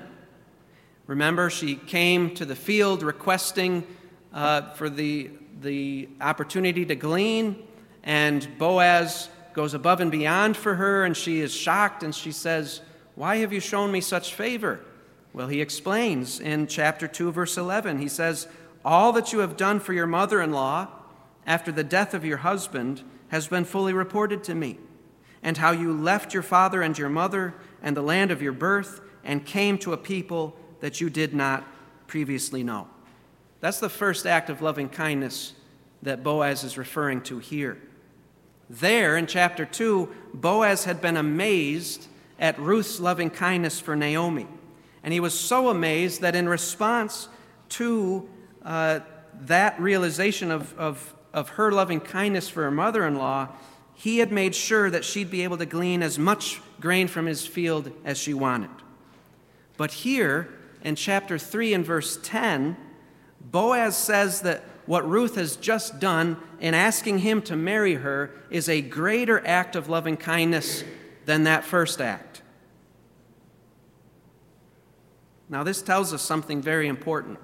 [1.07, 3.87] Remember, she came to the field requesting
[4.35, 5.31] uh, for the,
[5.63, 7.63] the opportunity to glean,
[8.03, 12.83] and Boaz goes above and beyond for her, and she is shocked and she says,
[13.15, 14.81] Why have you shown me such favor?
[15.33, 17.99] Well, he explains in chapter 2, verse 11.
[17.99, 18.49] He says,
[18.87, 20.87] all that you have done for your mother in law
[21.45, 24.79] after the death of your husband has been fully reported to me,
[25.43, 29.01] and how you left your father and your mother and the land of your birth
[29.25, 31.67] and came to a people that you did not
[32.07, 32.87] previously know.
[33.61, 35.55] That's the first act of loving kindness
[36.03, 37.79] that Boaz is referring to here.
[38.71, 42.07] There in chapter 2, Boaz had been amazed
[42.39, 44.47] at Ruth's loving kindness for Naomi.
[45.03, 47.29] And he was so amazed that in response
[47.71, 48.29] to
[48.67, 49.01] uh,
[49.43, 53.49] that realization of, of, of her loving kindness for her mother in law,
[53.95, 57.47] he had made sure that she'd be able to glean as much grain from his
[57.47, 58.71] field as she wanted.
[59.77, 60.49] But here,
[60.83, 62.77] in chapter 3 and verse 10,
[63.41, 68.69] Boaz says that what Ruth has just done in asking him to marry her is
[68.69, 70.83] a greater act of loving kindness
[71.25, 72.43] than that first act.
[75.49, 77.39] Now, this tells us something very important.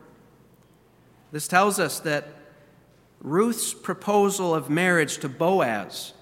[1.32, 2.28] This tells us that
[3.22, 6.12] Ruth's proposal of marriage to Boaz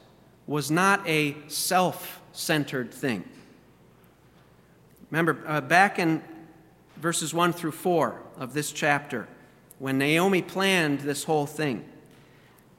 [0.47, 3.25] was not a self centered thing.
[5.11, 6.23] Remember, uh, back in
[6.97, 9.27] verses 1 through 4 of this chapter,
[9.81, 11.85] when Naomi planned this whole thing,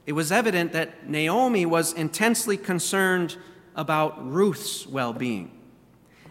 [0.06, 3.36] it was evident that Naomi was intensely concerned
[3.76, 5.50] about Ruth's well being.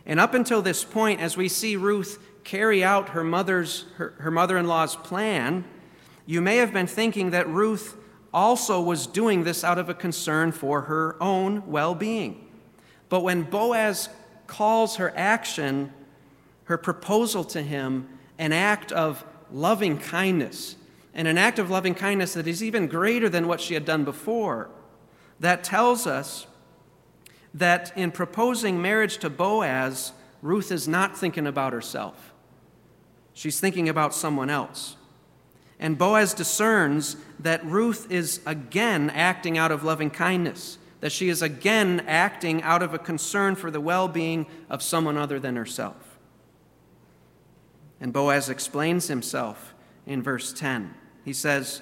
[0.05, 4.31] And up until this point, as we see Ruth carry out her mother's her, her
[4.31, 5.63] mother-in-law's plan,
[6.31, 7.97] you may have been thinking that Ruth
[8.33, 12.47] also was doing this out of a concern for her own well-being.
[13.09, 14.07] But when Boaz
[14.47, 15.91] calls her action,
[16.63, 20.77] her proposal to him, an act of loving kindness,
[21.13, 24.05] and an act of loving kindness that is even greater than what she had done
[24.05, 24.69] before,
[25.41, 26.47] that tells us
[27.53, 32.31] that in proposing marriage to Boaz, Ruth is not thinking about herself.
[33.33, 34.95] She's thinking about someone else.
[35.81, 41.41] And Boaz discerns that Ruth is again acting out of loving kindness, that she is
[41.41, 46.19] again acting out of a concern for the well being of someone other than herself.
[47.99, 49.73] And Boaz explains himself
[50.05, 50.93] in verse 10.
[51.25, 51.81] He says,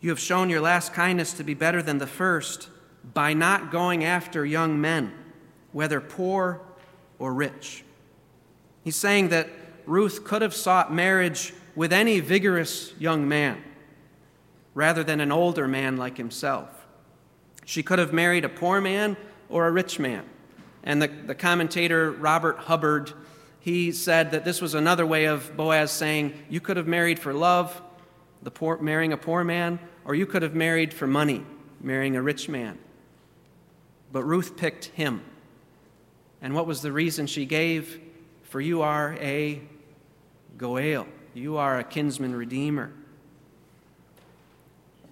[0.00, 2.70] You have shown your last kindness to be better than the first
[3.12, 5.12] by not going after young men,
[5.72, 6.62] whether poor
[7.18, 7.84] or rich.
[8.82, 9.50] He's saying that
[9.84, 13.62] Ruth could have sought marriage with any vigorous young man
[14.74, 16.86] rather than an older man like himself.
[17.64, 19.16] She could have married a poor man
[19.48, 20.24] or a rich man.
[20.82, 23.12] And the, the commentator Robert Hubbard,
[23.60, 27.32] he said that this was another way of Boaz saying, You could have married for
[27.32, 27.82] love,
[28.42, 31.44] the poor, marrying a poor man, or you could have married for money,
[31.80, 32.78] marrying a rich man.
[34.12, 35.22] But Ruth picked him.
[36.40, 38.00] And what was the reason she gave?
[38.44, 39.60] For you are a
[40.56, 41.06] Goel.
[41.36, 42.92] You are a kinsman redeemer.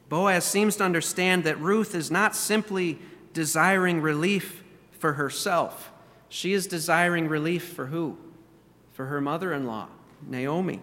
[0.09, 2.99] Boaz seems to understand that Ruth is not simply
[3.35, 4.65] desiring relief
[4.99, 5.93] for herself.
[6.31, 8.17] She is desiring relief for who?
[8.95, 9.89] For her mother in law,
[10.27, 10.81] Naomi.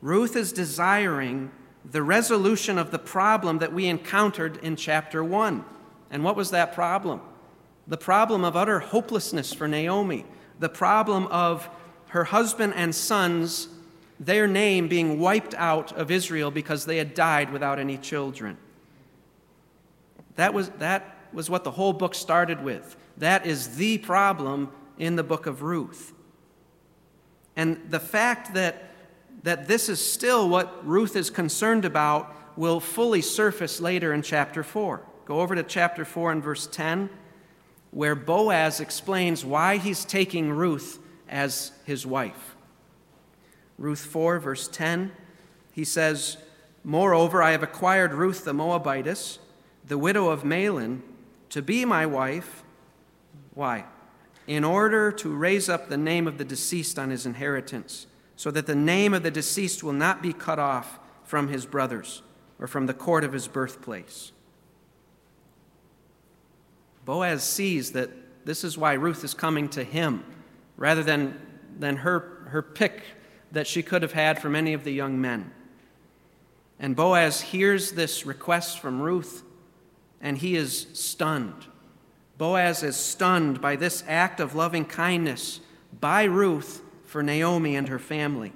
[0.00, 1.50] Ruth is desiring
[1.84, 5.66] the resolution of the problem that we encountered in chapter 1.
[6.10, 7.20] And what was that problem?
[7.86, 10.24] The problem of utter hopelessness for Naomi,
[10.60, 11.68] the problem of
[12.08, 13.68] her husband and sons,
[14.20, 18.56] their name being wiped out of Israel because they had died without any children.
[20.36, 22.96] That was, that was what the whole book started with.
[23.18, 26.12] That is the problem in the book of Ruth.
[27.56, 28.90] And the fact that,
[29.42, 34.62] that this is still what Ruth is concerned about will fully surface later in chapter
[34.62, 35.02] 4.
[35.24, 37.10] Go over to chapter 4 and verse 10,
[37.90, 40.98] where Boaz explains why he's taking Ruth
[41.28, 42.53] as his wife.
[43.78, 45.12] Ruth 4, verse 10,
[45.72, 46.36] he says,
[46.84, 49.38] Moreover, I have acquired Ruth the Moabitess,
[49.86, 51.02] the widow of Mahlon,
[51.50, 52.62] to be my wife.
[53.54, 53.84] Why?
[54.46, 58.06] In order to raise up the name of the deceased on his inheritance,
[58.36, 62.22] so that the name of the deceased will not be cut off from his brothers
[62.58, 64.32] or from the court of his birthplace.
[67.04, 68.10] Boaz sees that
[68.44, 70.24] this is why Ruth is coming to him
[70.76, 71.40] rather than,
[71.78, 73.02] than her, her pick
[73.54, 75.50] that she could have had from any of the young men.
[76.78, 79.42] And Boaz hears this request from Ruth,
[80.20, 81.66] and he is stunned.
[82.36, 85.60] Boaz is stunned by this act of loving kindness
[86.00, 88.52] by Ruth for Naomi and her family.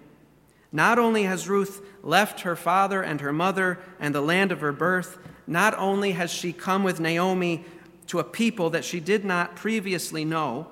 [0.72, 4.72] Not only has Ruth left her father and her mother and the land of her
[4.72, 7.64] birth, not only has she come with Naomi
[8.08, 10.66] to a people that she did not previously know,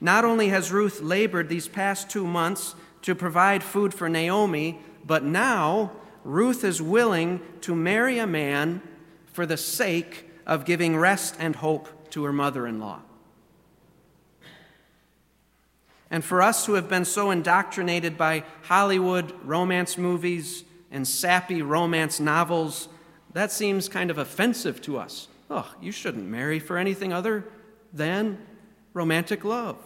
[0.00, 5.22] not only has Ruth labored these past two months to provide food for Naomi, but
[5.22, 5.92] now
[6.24, 8.80] Ruth is willing to marry a man
[9.26, 13.02] for the sake of giving rest and hope to her mother in law.
[16.10, 22.18] And for us who have been so indoctrinated by Hollywood romance movies and sappy romance
[22.18, 22.88] novels,
[23.34, 25.28] that seems kind of offensive to us.
[25.50, 27.44] Oh, you shouldn't marry for anything other
[27.92, 28.38] than
[28.94, 29.76] romantic love.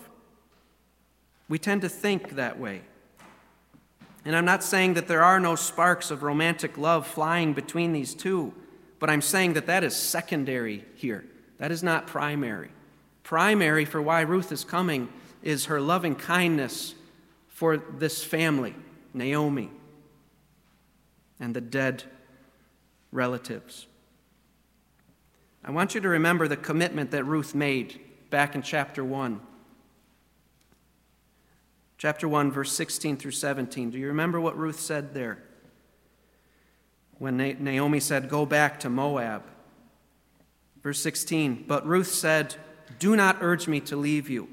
[1.49, 2.83] We tend to think that way.
[4.29, 8.13] And I'm not saying that there are no sparks of romantic love flying between these
[8.13, 8.53] two,
[8.99, 11.25] but I'm saying that that is secondary here.
[11.57, 12.69] That is not primary.
[13.23, 15.09] Primary for why Ruth is coming
[15.43, 16.95] is her loving kindness
[17.49, 18.75] for this family,
[19.15, 19.71] Naomi,
[21.41, 22.05] and the dead
[23.11, 23.87] relatives.
[25.65, 29.41] I want you to remember the commitment that Ruth made back in chapter 1.
[31.99, 33.91] Chapter 1, verse 16 through 17.
[33.91, 35.43] Do you remember what Ruth said there?
[37.19, 39.43] When Naomi said, Go back to Moab.
[40.81, 42.55] Verse 16, but Ruth said,
[43.01, 44.49] Do not urge me to leave you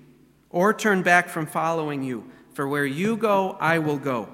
[0.49, 4.29] or turn back from following you, for where you go, I will go,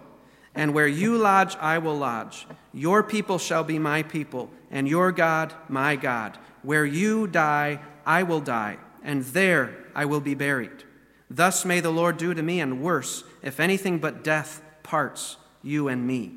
[0.56, 2.48] and where you lodge, I will lodge.
[2.74, 6.38] Your people shall be my people, and your God, my God.
[6.62, 10.86] Where you die, I will die, and there I will be buried.
[11.34, 15.88] Thus may the Lord do to me, and worse, if anything but death parts you
[15.88, 16.34] and me.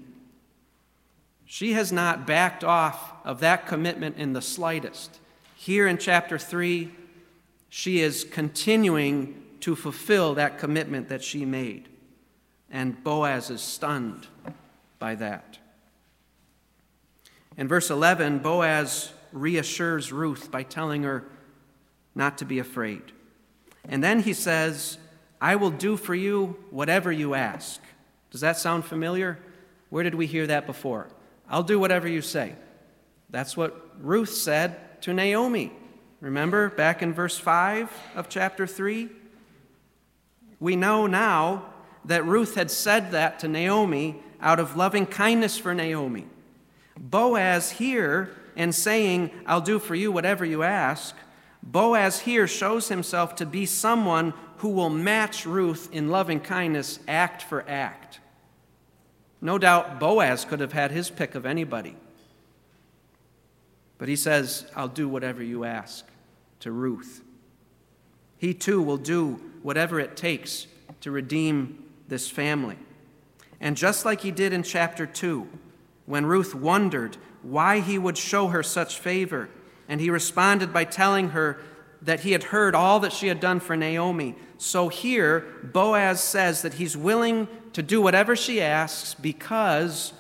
[1.45, 5.19] She has not backed off of that commitment in the slightest.
[5.57, 6.93] Here in chapter 3,
[7.69, 11.89] she is continuing to fulfill that commitment that she made.
[12.71, 14.29] And Boaz is stunned
[15.01, 15.59] by that.
[17.57, 21.25] In verse 11, Boaz reassures Ruth by telling her
[22.15, 23.03] not to be afraid.
[23.89, 24.99] And then he says,
[25.41, 27.81] I will do for you whatever you ask.
[28.31, 29.39] Does that sound familiar?
[29.91, 31.09] Where did we hear that before?
[31.49, 32.55] I'll do whatever you say.
[33.31, 35.73] That's what Ruth said to Naomi.
[36.21, 39.11] Remember back in verse 5 of chapter 3?
[40.61, 41.67] We know now
[42.07, 46.27] that Ruth had said that to Naomi out of loving kindness for Naomi.
[46.99, 51.15] Boaz here, and saying, I'll do for you whatever you ask,
[51.65, 57.43] Boaz here shows himself to be someone who will match Ruth in loving kindness act
[57.43, 58.21] for act.
[59.41, 61.97] No doubt Boaz could have had his pick of anybody.
[63.97, 66.07] But he says, I'll do whatever you ask
[66.61, 67.23] to Ruth.
[68.37, 70.67] He too will do whatever it takes
[71.01, 72.77] to redeem this family.
[73.61, 75.49] And just like he did in chapter 2,
[76.05, 79.49] when Ruth wondered why he would show her such favor,
[79.89, 81.61] and he responded by telling her
[82.03, 84.35] that he had heard all that she had done for Naomi.
[84.59, 90.13] So here, Boaz says that he's willing to do whatever she asks because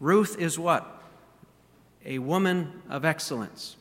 [0.00, 1.02] Ruth is what?
[2.04, 3.76] A woman of excellence.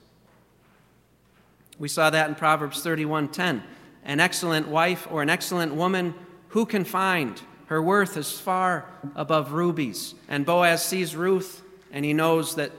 [1.79, 3.63] We saw that in Proverbs 31:10.
[4.03, 6.13] An excellent wife or an excellent woman,
[6.49, 7.41] who can find?
[7.67, 10.15] Her worth is far above rubies.
[10.27, 11.61] And Boaz sees Ruth
[11.91, 12.71] and he knows that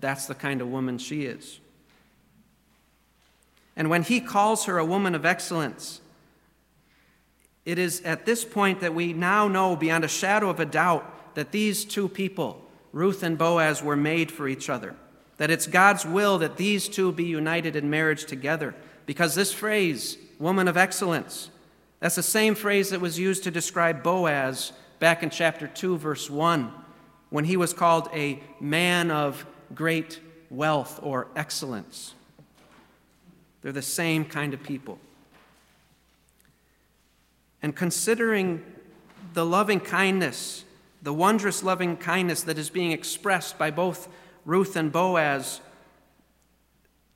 [0.00, 1.60] that's the kind of woman she is.
[3.76, 6.00] And when he calls her a woman of excellence,
[7.64, 11.34] it is at this point that we now know beyond a shadow of a doubt
[11.34, 14.94] that these two people, Ruth and Boaz, were made for each other.
[15.38, 18.74] That it's God's will that these two be united in marriage together.
[19.06, 21.50] Because this phrase, woman of excellence,
[22.00, 26.30] that's the same phrase that was used to describe Boaz back in chapter 2, verse
[26.30, 26.72] 1,
[27.30, 32.13] when he was called a man of great wealth or excellence.
[33.64, 34.98] They're the same kind of people.
[37.62, 38.62] And considering
[39.32, 40.66] the loving kindness,
[41.02, 44.06] the wondrous loving kindness that is being expressed by both
[44.44, 45.62] Ruth and Boaz,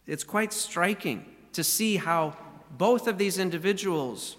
[0.07, 2.35] it's quite striking to see how
[2.79, 4.39] both of these individuals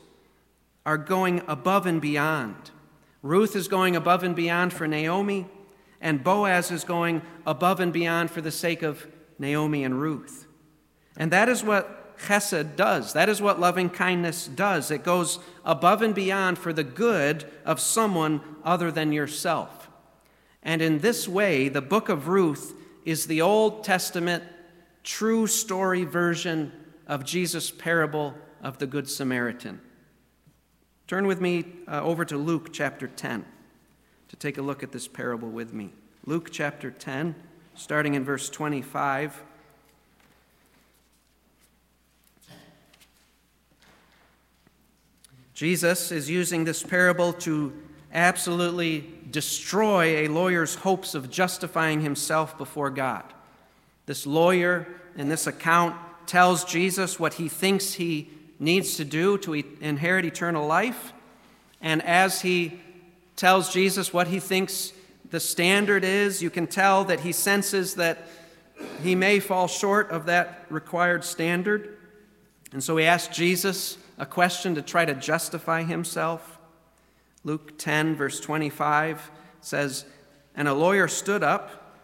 [0.87, 2.71] are going above and beyond.
[3.21, 5.45] Ruth is going above and beyond for Naomi,
[6.01, 9.05] and Boaz is going above and beyond for the sake of
[9.37, 10.47] Naomi and Ruth.
[11.15, 13.13] And that is what chesed does.
[13.13, 14.91] That is what loving kindness does.
[14.91, 19.89] It goes above and beyond for the good of someone other than yourself.
[20.62, 22.73] And in this way, the book of Ruth
[23.06, 24.43] is the Old Testament
[25.04, 26.71] true story version
[27.08, 29.81] of Jesus' parable of the Good Samaritan.
[31.08, 33.46] Turn with me uh, over to Luke chapter 10
[34.27, 35.91] to take a look at this parable with me.
[36.25, 37.33] Luke chapter 10,
[37.73, 39.43] starting in verse 25.
[45.60, 47.73] Jesus is using this parable to
[48.13, 53.25] absolutely destroy a lawyer's hopes of justifying himself before God.
[54.05, 54.87] This lawyer
[55.17, 60.65] in this account tells Jesus what he thinks he needs to do to inherit eternal
[60.65, 61.12] life,
[61.81, 62.79] And as he
[63.35, 64.93] tells Jesus what he thinks
[65.29, 68.27] the standard is, you can tell that he senses that
[69.03, 71.97] he may fall short of that required standard.
[72.71, 76.59] And so he asks Jesus a question to try to justify himself.
[77.45, 80.05] Luke 10, verse 25 says,
[80.53, 81.95] And a lawyer stood up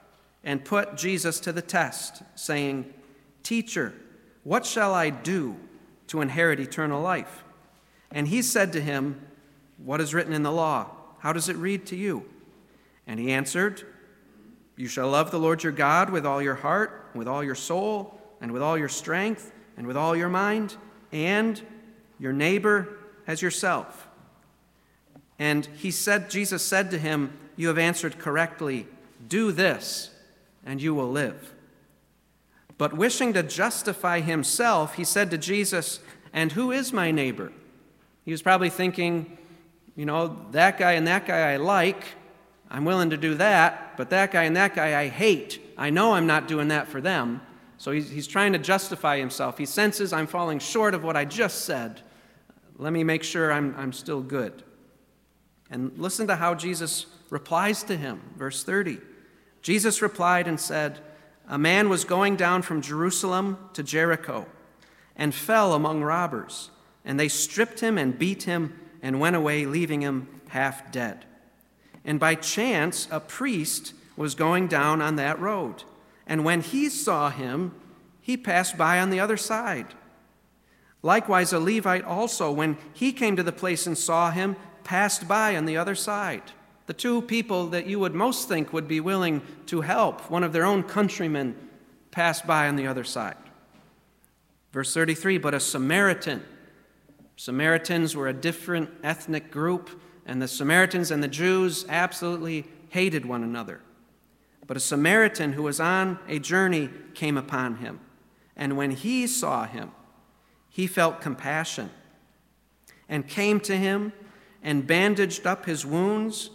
[0.44, 2.94] and put Jesus to the test, saying,
[3.44, 3.94] Teacher,
[4.44, 5.58] what shall I do
[6.08, 7.44] to inherit eternal life?
[8.12, 9.22] And he said to him,
[9.78, 10.92] What is written in the law?
[11.20, 12.26] How does it read to you?
[13.06, 13.84] And he answered,
[14.78, 18.22] You shall love the Lord your God with all your heart, with all your soul,
[18.40, 20.78] and with all your strength, and with all your mind,
[21.12, 21.62] and
[22.20, 22.98] your neighbor
[23.28, 24.08] as yourself.
[25.38, 28.88] And he said, Jesus said to him, You have answered correctly.
[29.28, 30.12] Do this,
[30.66, 31.54] and you will live.
[32.78, 36.00] But wishing to justify himself, he said to Jesus,
[36.34, 37.52] And who is my neighbor?
[38.24, 39.38] He was probably thinking,
[39.96, 42.04] You know, that guy and that guy I like.
[42.70, 45.62] I'm willing to do that, but that guy and that guy I hate.
[45.78, 47.42] I know I'm not doing that for them.
[47.78, 49.58] So he's, he's trying to justify himself.
[49.58, 52.02] He senses I'm falling short of what I just said.
[52.78, 54.64] Let me make sure I'm, I'm still good.
[55.70, 58.22] And listen to how Jesus replies to him.
[58.38, 59.00] Verse 30.
[59.62, 61.00] Jesus replied and said,
[61.48, 64.46] A man was going down from Jerusalem to Jericho
[65.16, 66.70] and fell among robbers,
[67.04, 71.26] and they stripped him and beat him and went away, leaving him half dead.
[72.04, 75.84] And by chance, a priest was going down on that road.
[76.28, 77.74] And when he saw him,
[78.22, 79.88] he passed by on the other side.
[81.04, 85.56] Likewise, a Levite also, when he came to the place and saw him, passed by
[85.56, 86.42] on the other side.
[86.88, 90.54] The two people that you would most think would be willing to help, one of
[90.54, 91.56] their own countrymen,
[92.12, 93.38] passed by on the other side.
[94.72, 96.44] Verse 33 But a Samaritan,
[97.36, 99.90] Samaritans were a different ethnic group,
[100.26, 103.82] and the Samaritans and the Jews absolutely hated one another.
[104.68, 108.00] But a Samaritan who was on a journey came upon him.
[108.56, 109.92] And when he saw him,
[110.70, 111.90] he felt compassion
[113.08, 114.14] and came to him
[114.64, 116.50] and bandaged up his wounds,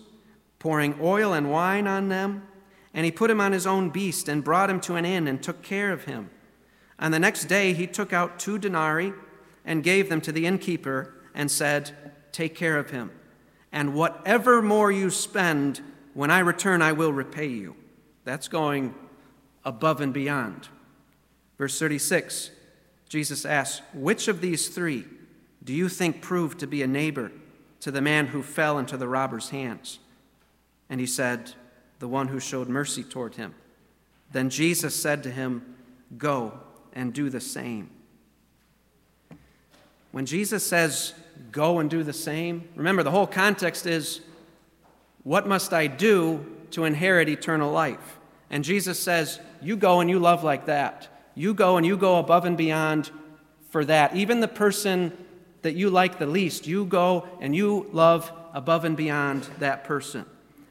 [0.59, 2.47] pouring oil and wine on them.
[2.93, 5.41] And he put him on his own beast and brought him to an inn and
[5.43, 6.31] took care of him.
[6.99, 9.13] On the next day, he took out two denarii
[9.65, 11.93] and gave them to the innkeeper and said,
[12.33, 13.11] Take care of him.
[13.73, 15.81] And whatever more you spend,
[16.15, 17.77] when I return, I will repay you.
[18.25, 18.95] That's going
[19.65, 20.69] above and beyond.
[21.59, 22.51] Verse 36
[23.09, 25.05] Jesus asks, Which of these three
[25.63, 27.33] do you think proved to be a neighbor
[27.81, 29.99] to the man who fell into the robber's hands?
[30.89, 31.53] And he said,
[31.99, 33.55] The one who showed mercy toward him.
[34.33, 35.75] Then Jesus said to him,
[36.17, 36.61] Go
[36.93, 37.91] and do the same.
[40.13, 41.15] When Jesus says,
[41.51, 44.21] Go and do the same, remember the whole context is,
[45.25, 48.19] What must I do to inherit eternal life.
[48.51, 51.09] And Jesus says, You go and you love like that.
[51.35, 53.11] You go and you go above and beyond
[53.71, 54.17] for that.
[54.17, 55.17] Even the person
[55.63, 60.25] that you like the least, you go and you love above and beyond that person.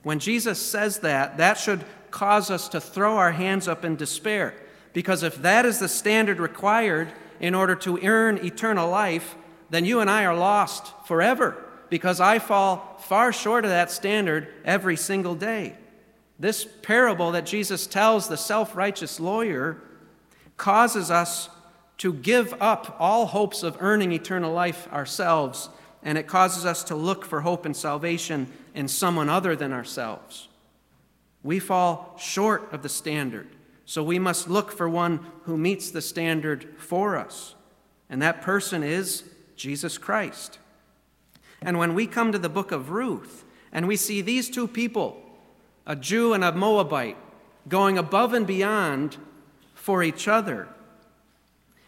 [0.03, 4.53] When Jesus says that, that should cause us to throw our hands up in despair.
[4.93, 9.35] Because if that is the standard required in order to earn eternal life,
[9.69, 14.47] then you and I are lost forever because I fall far short of that standard
[14.65, 15.75] every single day.
[16.39, 19.81] This parable that Jesus tells the self righteous lawyer
[20.55, 21.49] causes us
[21.97, 25.69] to give up all hopes of earning eternal life ourselves,
[26.01, 30.47] and it causes us to look for hope and salvation in someone other than ourselves.
[31.43, 33.49] We fall short of the standard,
[33.85, 37.55] so we must look for one who meets the standard for us,
[38.09, 39.25] and that person is
[39.57, 40.57] Jesus Christ.
[41.61, 45.21] And when we come to the book of Ruth and we see these two people,
[45.89, 47.17] a Jew and a Moabite,
[47.67, 49.17] going above and beyond
[49.73, 50.67] for each other.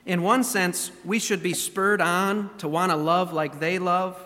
[0.08, 4.20] In one sense, we should be spurred on to want to love like they love,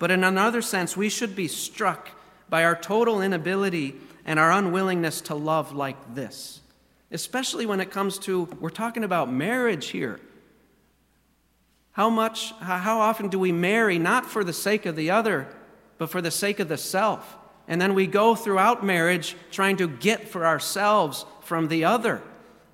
[0.00, 2.10] but in another sense, we should be struck
[2.50, 3.94] by our total inability
[4.24, 6.60] and our unwillingness to love like this,
[7.12, 10.18] especially when it comes to, we're talking about marriage here.
[11.92, 15.46] How much, how often do we marry not for the sake of the other,
[15.96, 17.36] but for the sake of the self?
[17.68, 22.22] And then we go throughout marriage trying to get for ourselves from the other.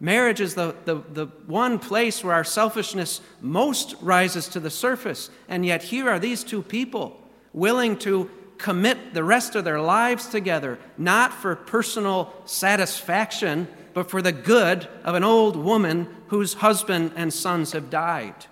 [0.01, 5.31] Marriage is the, the, the one place where our selfishness most rises to the surface.
[5.49, 7.21] And yet, here are these two people
[7.53, 8.29] willing to
[8.59, 14.89] commit the rest of their lives together, not for personal satisfaction, but for the good
[15.05, 18.47] of an old woman whose husband and sons have died.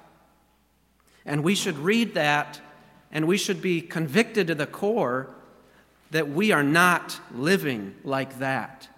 [1.25, 2.61] And we should read that
[3.11, 5.31] And we should be convicted to the core
[6.11, 8.89] that we are not living like that.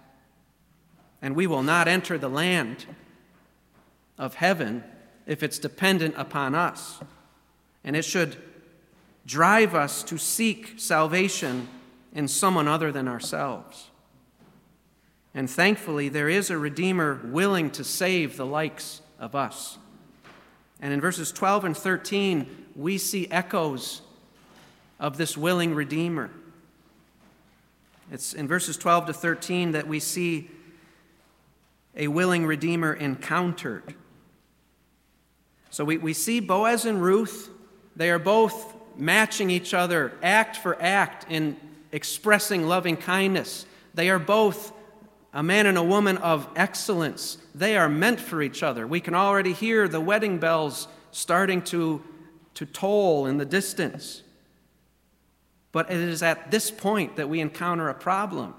[1.21, 2.85] And we will not enter the land
[4.17, 4.83] of heaven
[5.25, 6.99] if it's dependent upon us.
[7.83, 8.37] And it should
[9.25, 11.67] drive us to seek salvation
[12.13, 13.89] in someone other than ourselves.
[15.33, 19.77] And thankfully, there is a Redeemer willing to save the likes of us.
[20.79, 24.01] And in verses 12 and 13, we see echoes
[24.99, 26.29] of this willing Redeemer.
[28.11, 30.49] It's in verses 12 to 13 that we see
[31.95, 33.95] a willing Redeemer encountered.
[35.69, 37.49] So we, we see Boaz and Ruth,
[37.95, 41.57] they are both matching each other act for act in
[41.91, 43.65] expressing loving kindness.
[43.93, 44.73] They are both
[45.33, 47.37] a man and a woman of excellence.
[47.55, 48.85] They are meant for each other.
[48.85, 52.03] We can already hear the wedding bells starting to,
[52.55, 54.22] to toll in the distance.
[55.73, 58.53] But it is at this point that we encounter a problem.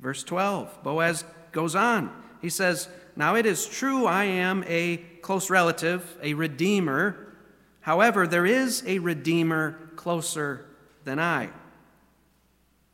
[0.00, 2.10] Verse 12, Boaz goes on.
[2.40, 7.34] He says, Now it is true I am a close relative, a redeemer.
[7.80, 10.66] However, there is a redeemer closer
[11.04, 11.50] than I.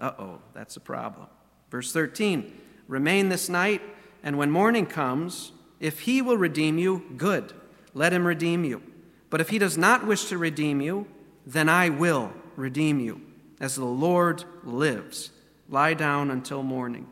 [0.01, 1.29] Uh oh, that's a problem.
[1.71, 3.83] Verse 13 Remain this night,
[4.25, 7.53] and when morning comes, if he will redeem you, good,
[7.95, 8.83] let him redeem you.
[9.31, 11.07] But if he does not wish to redeem you,
[11.47, 13.21] then I will redeem you,
[13.61, 15.31] as the Lord lives.
[15.69, 17.07] Lie down until morning.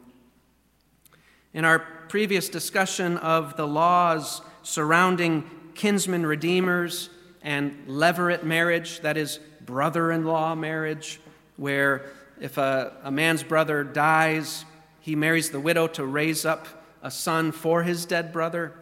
[1.53, 1.79] In our
[2.09, 7.11] previous discussion of the laws surrounding kinsman redeemers
[7.43, 11.21] and levirate marriage, that is, brother in law marriage,
[11.57, 12.11] where
[12.41, 14.65] if a, a man's brother dies,
[15.01, 16.67] he marries the widow to raise up
[17.03, 18.73] a son for his dead brother.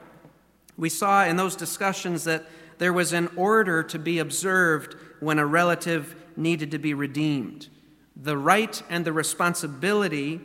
[0.77, 2.47] We saw in those discussions that
[2.79, 7.69] there was an order to be observed when a relative needed to be redeemed.
[8.17, 10.41] The right and the responsibility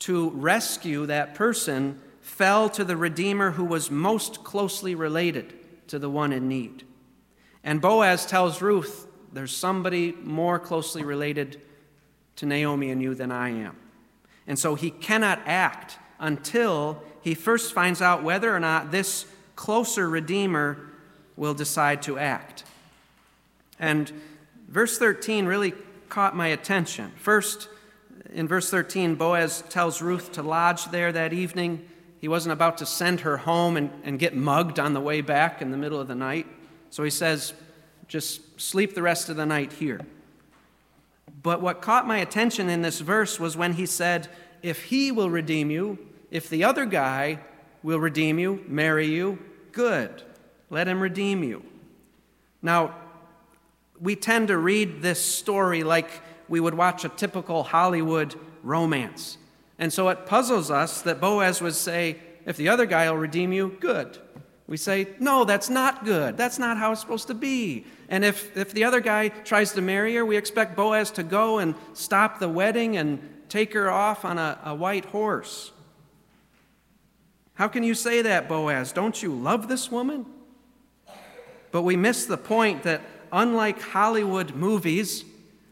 [0.00, 5.54] to rescue that person fell to the Redeemer who was most closely related
[5.88, 6.84] to the one in need.
[7.64, 11.60] And Boaz tells Ruth, There's somebody more closely related
[12.36, 13.76] to Naomi and you than I am.
[14.46, 20.08] And so he cannot act until he first finds out whether or not this closer
[20.08, 20.78] Redeemer
[21.36, 22.64] will decide to act.
[23.78, 24.12] And
[24.68, 25.74] verse 13 really
[26.08, 27.12] caught my attention.
[27.16, 27.68] First,
[28.32, 31.86] in verse 13, Boaz tells Ruth to lodge there that evening.
[32.20, 35.62] He wasn't about to send her home and, and get mugged on the way back
[35.62, 36.46] in the middle of the night.
[36.90, 37.54] So he says,
[38.08, 40.00] just sleep the rest of the night here.
[41.42, 44.28] But what caught my attention in this verse was when he said,
[44.62, 45.98] If he will redeem you,
[46.30, 47.40] if the other guy
[47.82, 49.38] will redeem you, marry you,
[49.72, 50.22] good.
[50.70, 51.64] Let him redeem you.
[52.62, 52.96] Now,
[54.00, 56.08] we tend to read this story like
[56.48, 59.38] we would watch a typical Hollywood romance.
[59.78, 63.52] And so it puzzles us that Boaz would say, If the other guy will redeem
[63.52, 64.18] you, good.
[64.66, 66.36] We say, No, that's not good.
[66.36, 67.84] That's not how it's supposed to be.
[68.08, 71.58] And if, if the other guy tries to marry her, we expect Boaz to go
[71.58, 75.72] and stop the wedding and take her off on a, a white horse.
[77.54, 78.92] How can you say that, Boaz?
[78.92, 80.26] Don't you love this woman?
[81.70, 83.00] But we miss the point that,
[83.32, 85.24] unlike Hollywood movies,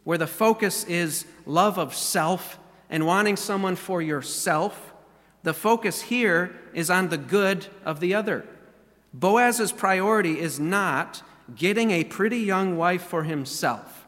[0.05, 2.59] where the focus is love of self
[2.91, 4.93] and wanting someone for yourself,
[5.43, 8.47] the focus here is on the good of the other.
[9.13, 11.23] Boaz's priority is not
[11.55, 14.07] getting a pretty young wife for himself.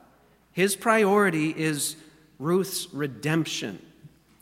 [0.52, 1.96] His priority is
[2.38, 3.78] Ruth's redemption.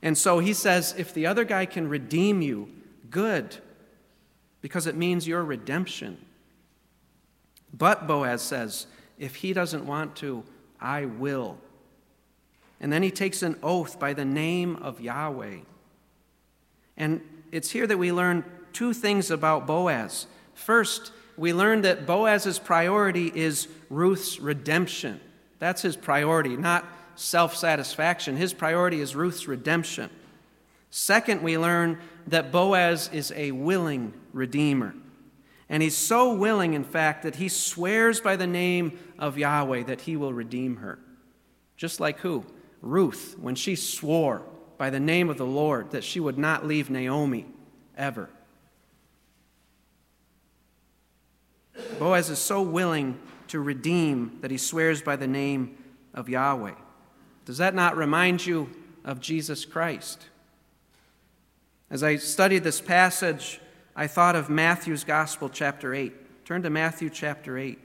[0.02, 2.68] And so he says, if the other guy can redeem you,
[3.10, 3.56] good,
[4.60, 6.18] because it means your redemption.
[7.72, 8.86] But Boaz says,
[9.18, 10.44] if he doesn't want to,
[10.80, 11.58] I will.
[12.80, 15.58] And then he takes an oath by the name of Yahweh.
[16.96, 20.26] And it's here that we learn two things about Boaz.
[20.54, 25.20] First, we learn that Boaz's priority is Ruth's redemption.
[25.58, 26.84] That's his priority, not
[27.16, 28.36] self satisfaction.
[28.36, 30.10] His priority is Ruth's redemption.
[30.90, 34.94] Second, we learn that Boaz is a willing redeemer.
[35.68, 40.02] And he's so willing, in fact, that he swears by the name of Yahweh that
[40.02, 40.98] he will redeem her.
[41.76, 42.44] Just like who?
[42.80, 44.42] Ruth, when she swore
[44.76, 47.46] by the name of the Lord that she would not leave Naomi
[47.96, 48.28] ever.
[51.98, 55.76] Boaz is so willing to redeem that he swears by the name
[56.12, 56.74] of Yahweh.
[57.44, 58.70] Does that not remind you
[59.04, 60.26] of Jesus Christ?
[61.90, 63.60] As I studied this passage,
[63.94, 66.44] I thought of Matthew's Gospel, chapter 8.
[66.44, 67.78] Turn to Matthew chapter 8.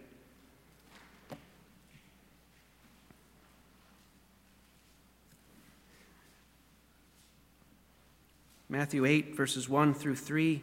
[8.79, 10.61] Matthew 8, verses 1 through 3.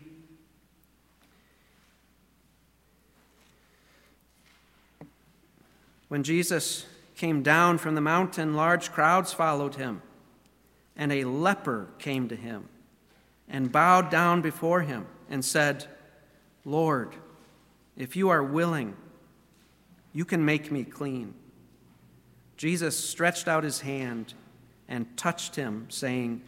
[6.09, 10.01] When Jesus came down from the mountain, large crowds followed him,
[10.97, 12.71] and a leper came to him
[13.51, 15.85] and bowed down before him and said,
[16.64, 17.17] Lord,
[17.99, 18.97] if you are willing,
[20.14, 21.35] you can make me clean.
[22.57, 24.33] Jesus stretched out his hand
[24.89, 26.41] and touched him, saying,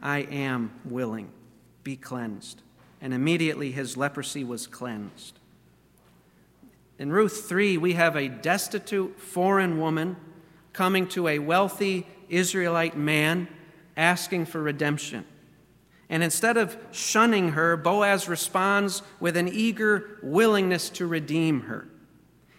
[0.00, 1.30] I am willing,
[1.82, 2.62] be cleansed.
[3.00, 5.38] And immediately his leprosy was cleansed.
[6.98, 10.16] In Ruth 3, we have a destitute foreign woman
[10.72, 13.48] coming to a wealthy Israelite man
[13.96, 15.24] asking for redemption.
[16.10, 21.88] And instead of shunning her, Boaz responds with an eager willingness to redeem her.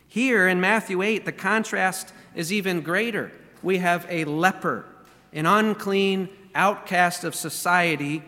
[0.07, 3.31] Here in Matthew 8, the contrast is even greater.
[3.61, 4.85] We have a leper,
[5.33, 8.23] an unclean outcast of society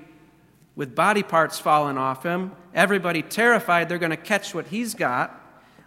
[0.76, 5.38] with body parts falling off him, everybody terrified they're going to catch what he's got.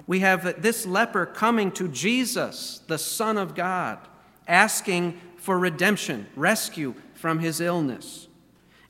[0.06, 3.98] We have this leper coming to Jesus, the Son of God,
[4.46, 8.28] asking for redemption, rescue from his illness.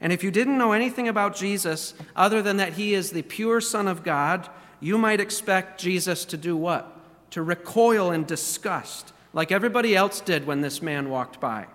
[0.00, 3.60] And if you didn't know anything about Jesus other than that he is the pure
[3.60, 4.48] Son of God,
[4.80, 7.00] you might expect Jesus to do what?
[7.30, 11.66] To recoil in disgust, like everybody else did when this man walked by.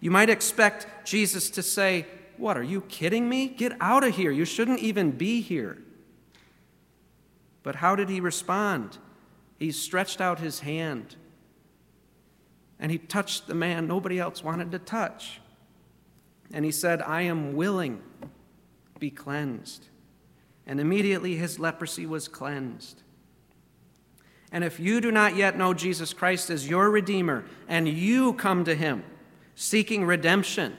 [0.00, 3.48] You might expect Jesus to say, What, are you kidding me?
[3.48, 4.30] Get out of here.
[4.30, 5.78] You shouldn't even be here.
[7.62, 8.98] But how did he respond?
[9.58, 11.16] He stretched out his hand
[12.78, 15.40] and he touched the man nobody else wanted to touch.
[16.52, 18.00] And he said, I am willing,
[18.98, 19.88] be cleansed.
[20.66, 23.02] And immediately his leprosy was cleansed.
[24.52, 28.64] And if you do not yet know Jesus Christ as your Redeemer, and you come
[28.64, 29.04] to him
[29.60, 30.76] seeking redemption,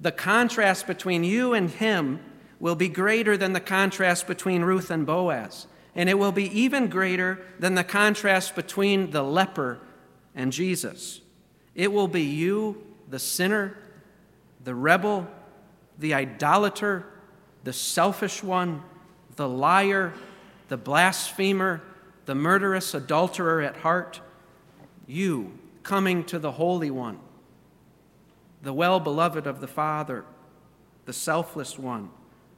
[0.00, 2.20] the contrast between you and him
[2.60, 5.66] will be greater than the contrast between Ruth and Boaz.
[5.96, 9.80] And it will be even greater than the contrast between the leper
[10.36, 11.20] and Jesus.
[11.74, 13.76] It will be you, the sinner,
[14.62, 15.26] the rebel,
[15.98, 17.04] the idolater,
[17.64, 18.84] the selfish one,
[19.34, 20.12] the liar,
[20.68, 21.82] the blasphemer,
[22.26, 24.20] the murderous adulterer at heart,
[25.08, 27.18] you coming to the Holy One,
[28.62, 30.24] the well beloved of the Father,
[31.04, 32.10] the selfless one,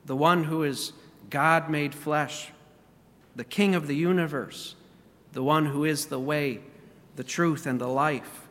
[0.04, 0.92] the one who is
[1.30, 2.50] God made flesh,
[3.34, 4.76] the King of the universe,
[5.32, 6.60] the one who is the way,
[7.16, 8.42] the truth, and the life.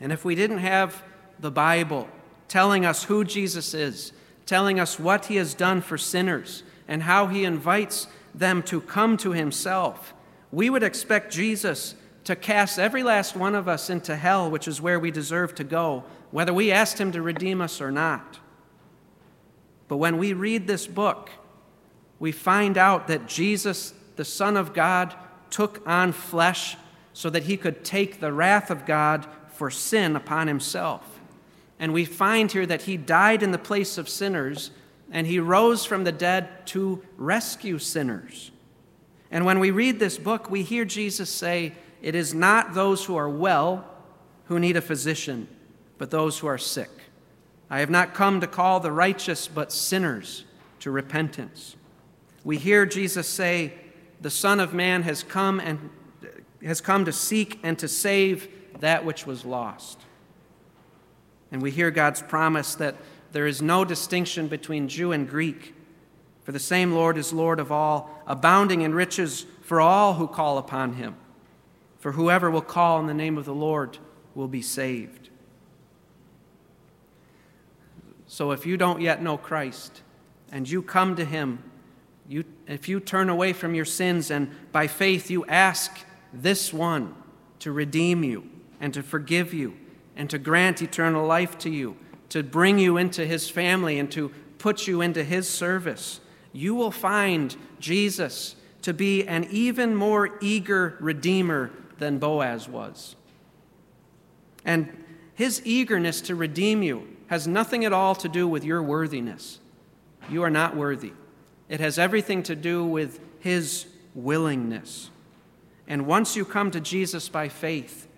[0.00, 1.02] And if we didn't have
[1.38, 2.08] the Bible,
[2.48, 4.12] telling us who Jesus is,
[4.46, 9.16] telling us what he has done for sinners, and how he invites them to come
[9.18, 10.14] to himself,
[10.50, 11.94] we would expect Jesus
[12.24, 15.64] to cast every last one of us into hell, which is where we deserve to
[15.64, 18.38] go, whether we asked him to redeem us or not.
[19.88, 21.30] But when we read this book,
[22.18, 25.14] we find out that Jesus, the Son of God,
[25.50, 26.76] took on flesh
[27.12, 31.20] so that he could take the wrath of God for sin upon himself.
[31.78, 34.70] And we find here that he died in the place of sinners
[35.10, 38.50] and he rose from the dead to rescue sinners.
[39.30, 43.16] And when we read this book, we hear Jesus say, It is not those who
[43.16, 43.84] are well
[44.46, 45.48] who need a physician,
[45.96, 46.90] but those who are sick.
[47.70, 50.44] I have not come to call the righteous, but sinners
[50.80, 51.76] to repentance.
[52.44, 53.72] We hear Jesus say,
[54.20, 55.90] The Son of Man has come and
[56.62, 58.48] has come to seek and to save
[58.80, 60.00] that which was lost.
[61.50, 62.96] And we hear God's promise that
[63.32, 65.74] there is no distinction between Jew and Greek,
[66.42, 70.58] for the same Lord is Lord of all, abounding in riches for all who call
[70.58, 71.16] upon him.
[72.02, 73.96] For whoever will call in the name of the Lord
[74.34, 75.28] will be saved.
[78.26, 80.02] So if you don't yet know Christ
[80.50, 81.62] and you come to him,
[82.28, 85.96] you, if you turn away from your sins and by faith you ask
[86.32, 87.14] this one
[87.60, 88.50] to redeem you,
[88.80, 89.76] and to forgive you
[90.16, 91.96] and to grant eternal life to you,
[92.30, 96.18] to bring you into his family and to put you into his service,
[96.52, 101.70] you will find Jesus to be an even more eager redeemer
[102.02, 103.14] than Boaz was.
[104.64, 109.60] And his eagerness to redeem you has nothing at all to do with your worthiness.
[110.28, 111.12] You are not worthy.
[111.68, 115.10] It has everything to do with his willingness.
[115.86, 118.08] And once you come to Jesus by faith,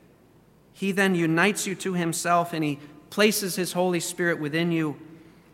[0.73, 2.79] he then unites you to himself and he
[3.11, 4.97] places his Holy Spirit within you,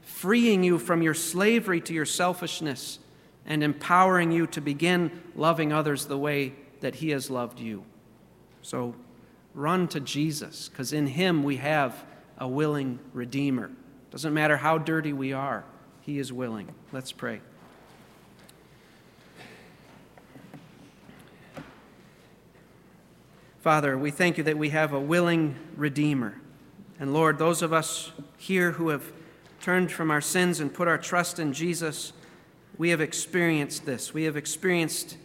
[0.03, 3.01] freeing you from your slavery to your selfishness
[3.45, 7.85] and empowering you to begin loving others the way that he has loved you.
[8.63, 8.95] So
[9.55, 12.05] run to Jesus, because in him we have
[12.39, 13.71] a willing Redeemer.
[14.11, 15.65] Doesn't matter how dirty we are,
[16.01, 16.75] He is willing.
[16.93, 17.41] Let's pray.
[23.61, 26.41] Father, we thank you that we have a willing Redeemer.
[26.99, 29.13] And Lord, those of us here who have
[29.61, 32.15] turned from our sins and put our trust in Jesus,
[32.79, 34.15] we have experienced this.
[34.15, 35.19] We have experienced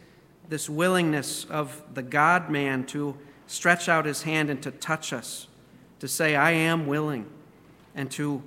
[0.50, 3.18] this willingness of the God man to
[3.48, 5.48] stretch out his hand and to touch us,
[6.00, 7.28] to say, I am willing,
[7.94, 8.44] and to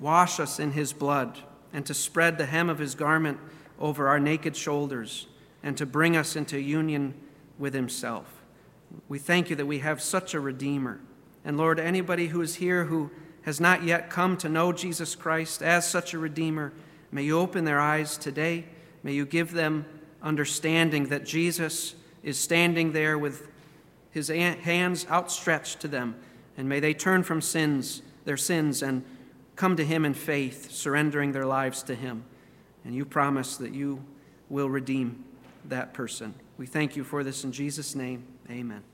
[0.00, 1.38] wash us in his blood,
[1.72, 3.38] and to spread the hem of his garment
[3.78, 5.26] over our naked shoulders,
[5.62, 7.14] and to bring us into union
[7.58, 8.42] with himself.
[9.08, 11.00] We thank you that we have such a Redeemer.
[11.44, 13.10] And Lord, anybody who is here who
[13.42, 16.72] has not yet come to know Jesus Christ as such a Redeemer,
[17.10, 18.64] may you open their eyes today.
[19.02, 19.84] May you give them
[20.24, 21.94] understanding that Jesus
[22.24, 23.46] is standing there with
[24.10, 26.16] his hands outstretched to them.
[26.56, 29.04] And may they turn from sins, their sins, and
[29.54, 32.24] come to him in faith, surrendering their lives to him.
[32.84, 34.04] And you promise that you
[34.48, 35.24] will redeem
[35.66, 36.34] that person.
[36.56, 38.24] We thank you for this in Jesus' name.
[38.50, 38.93] Amen.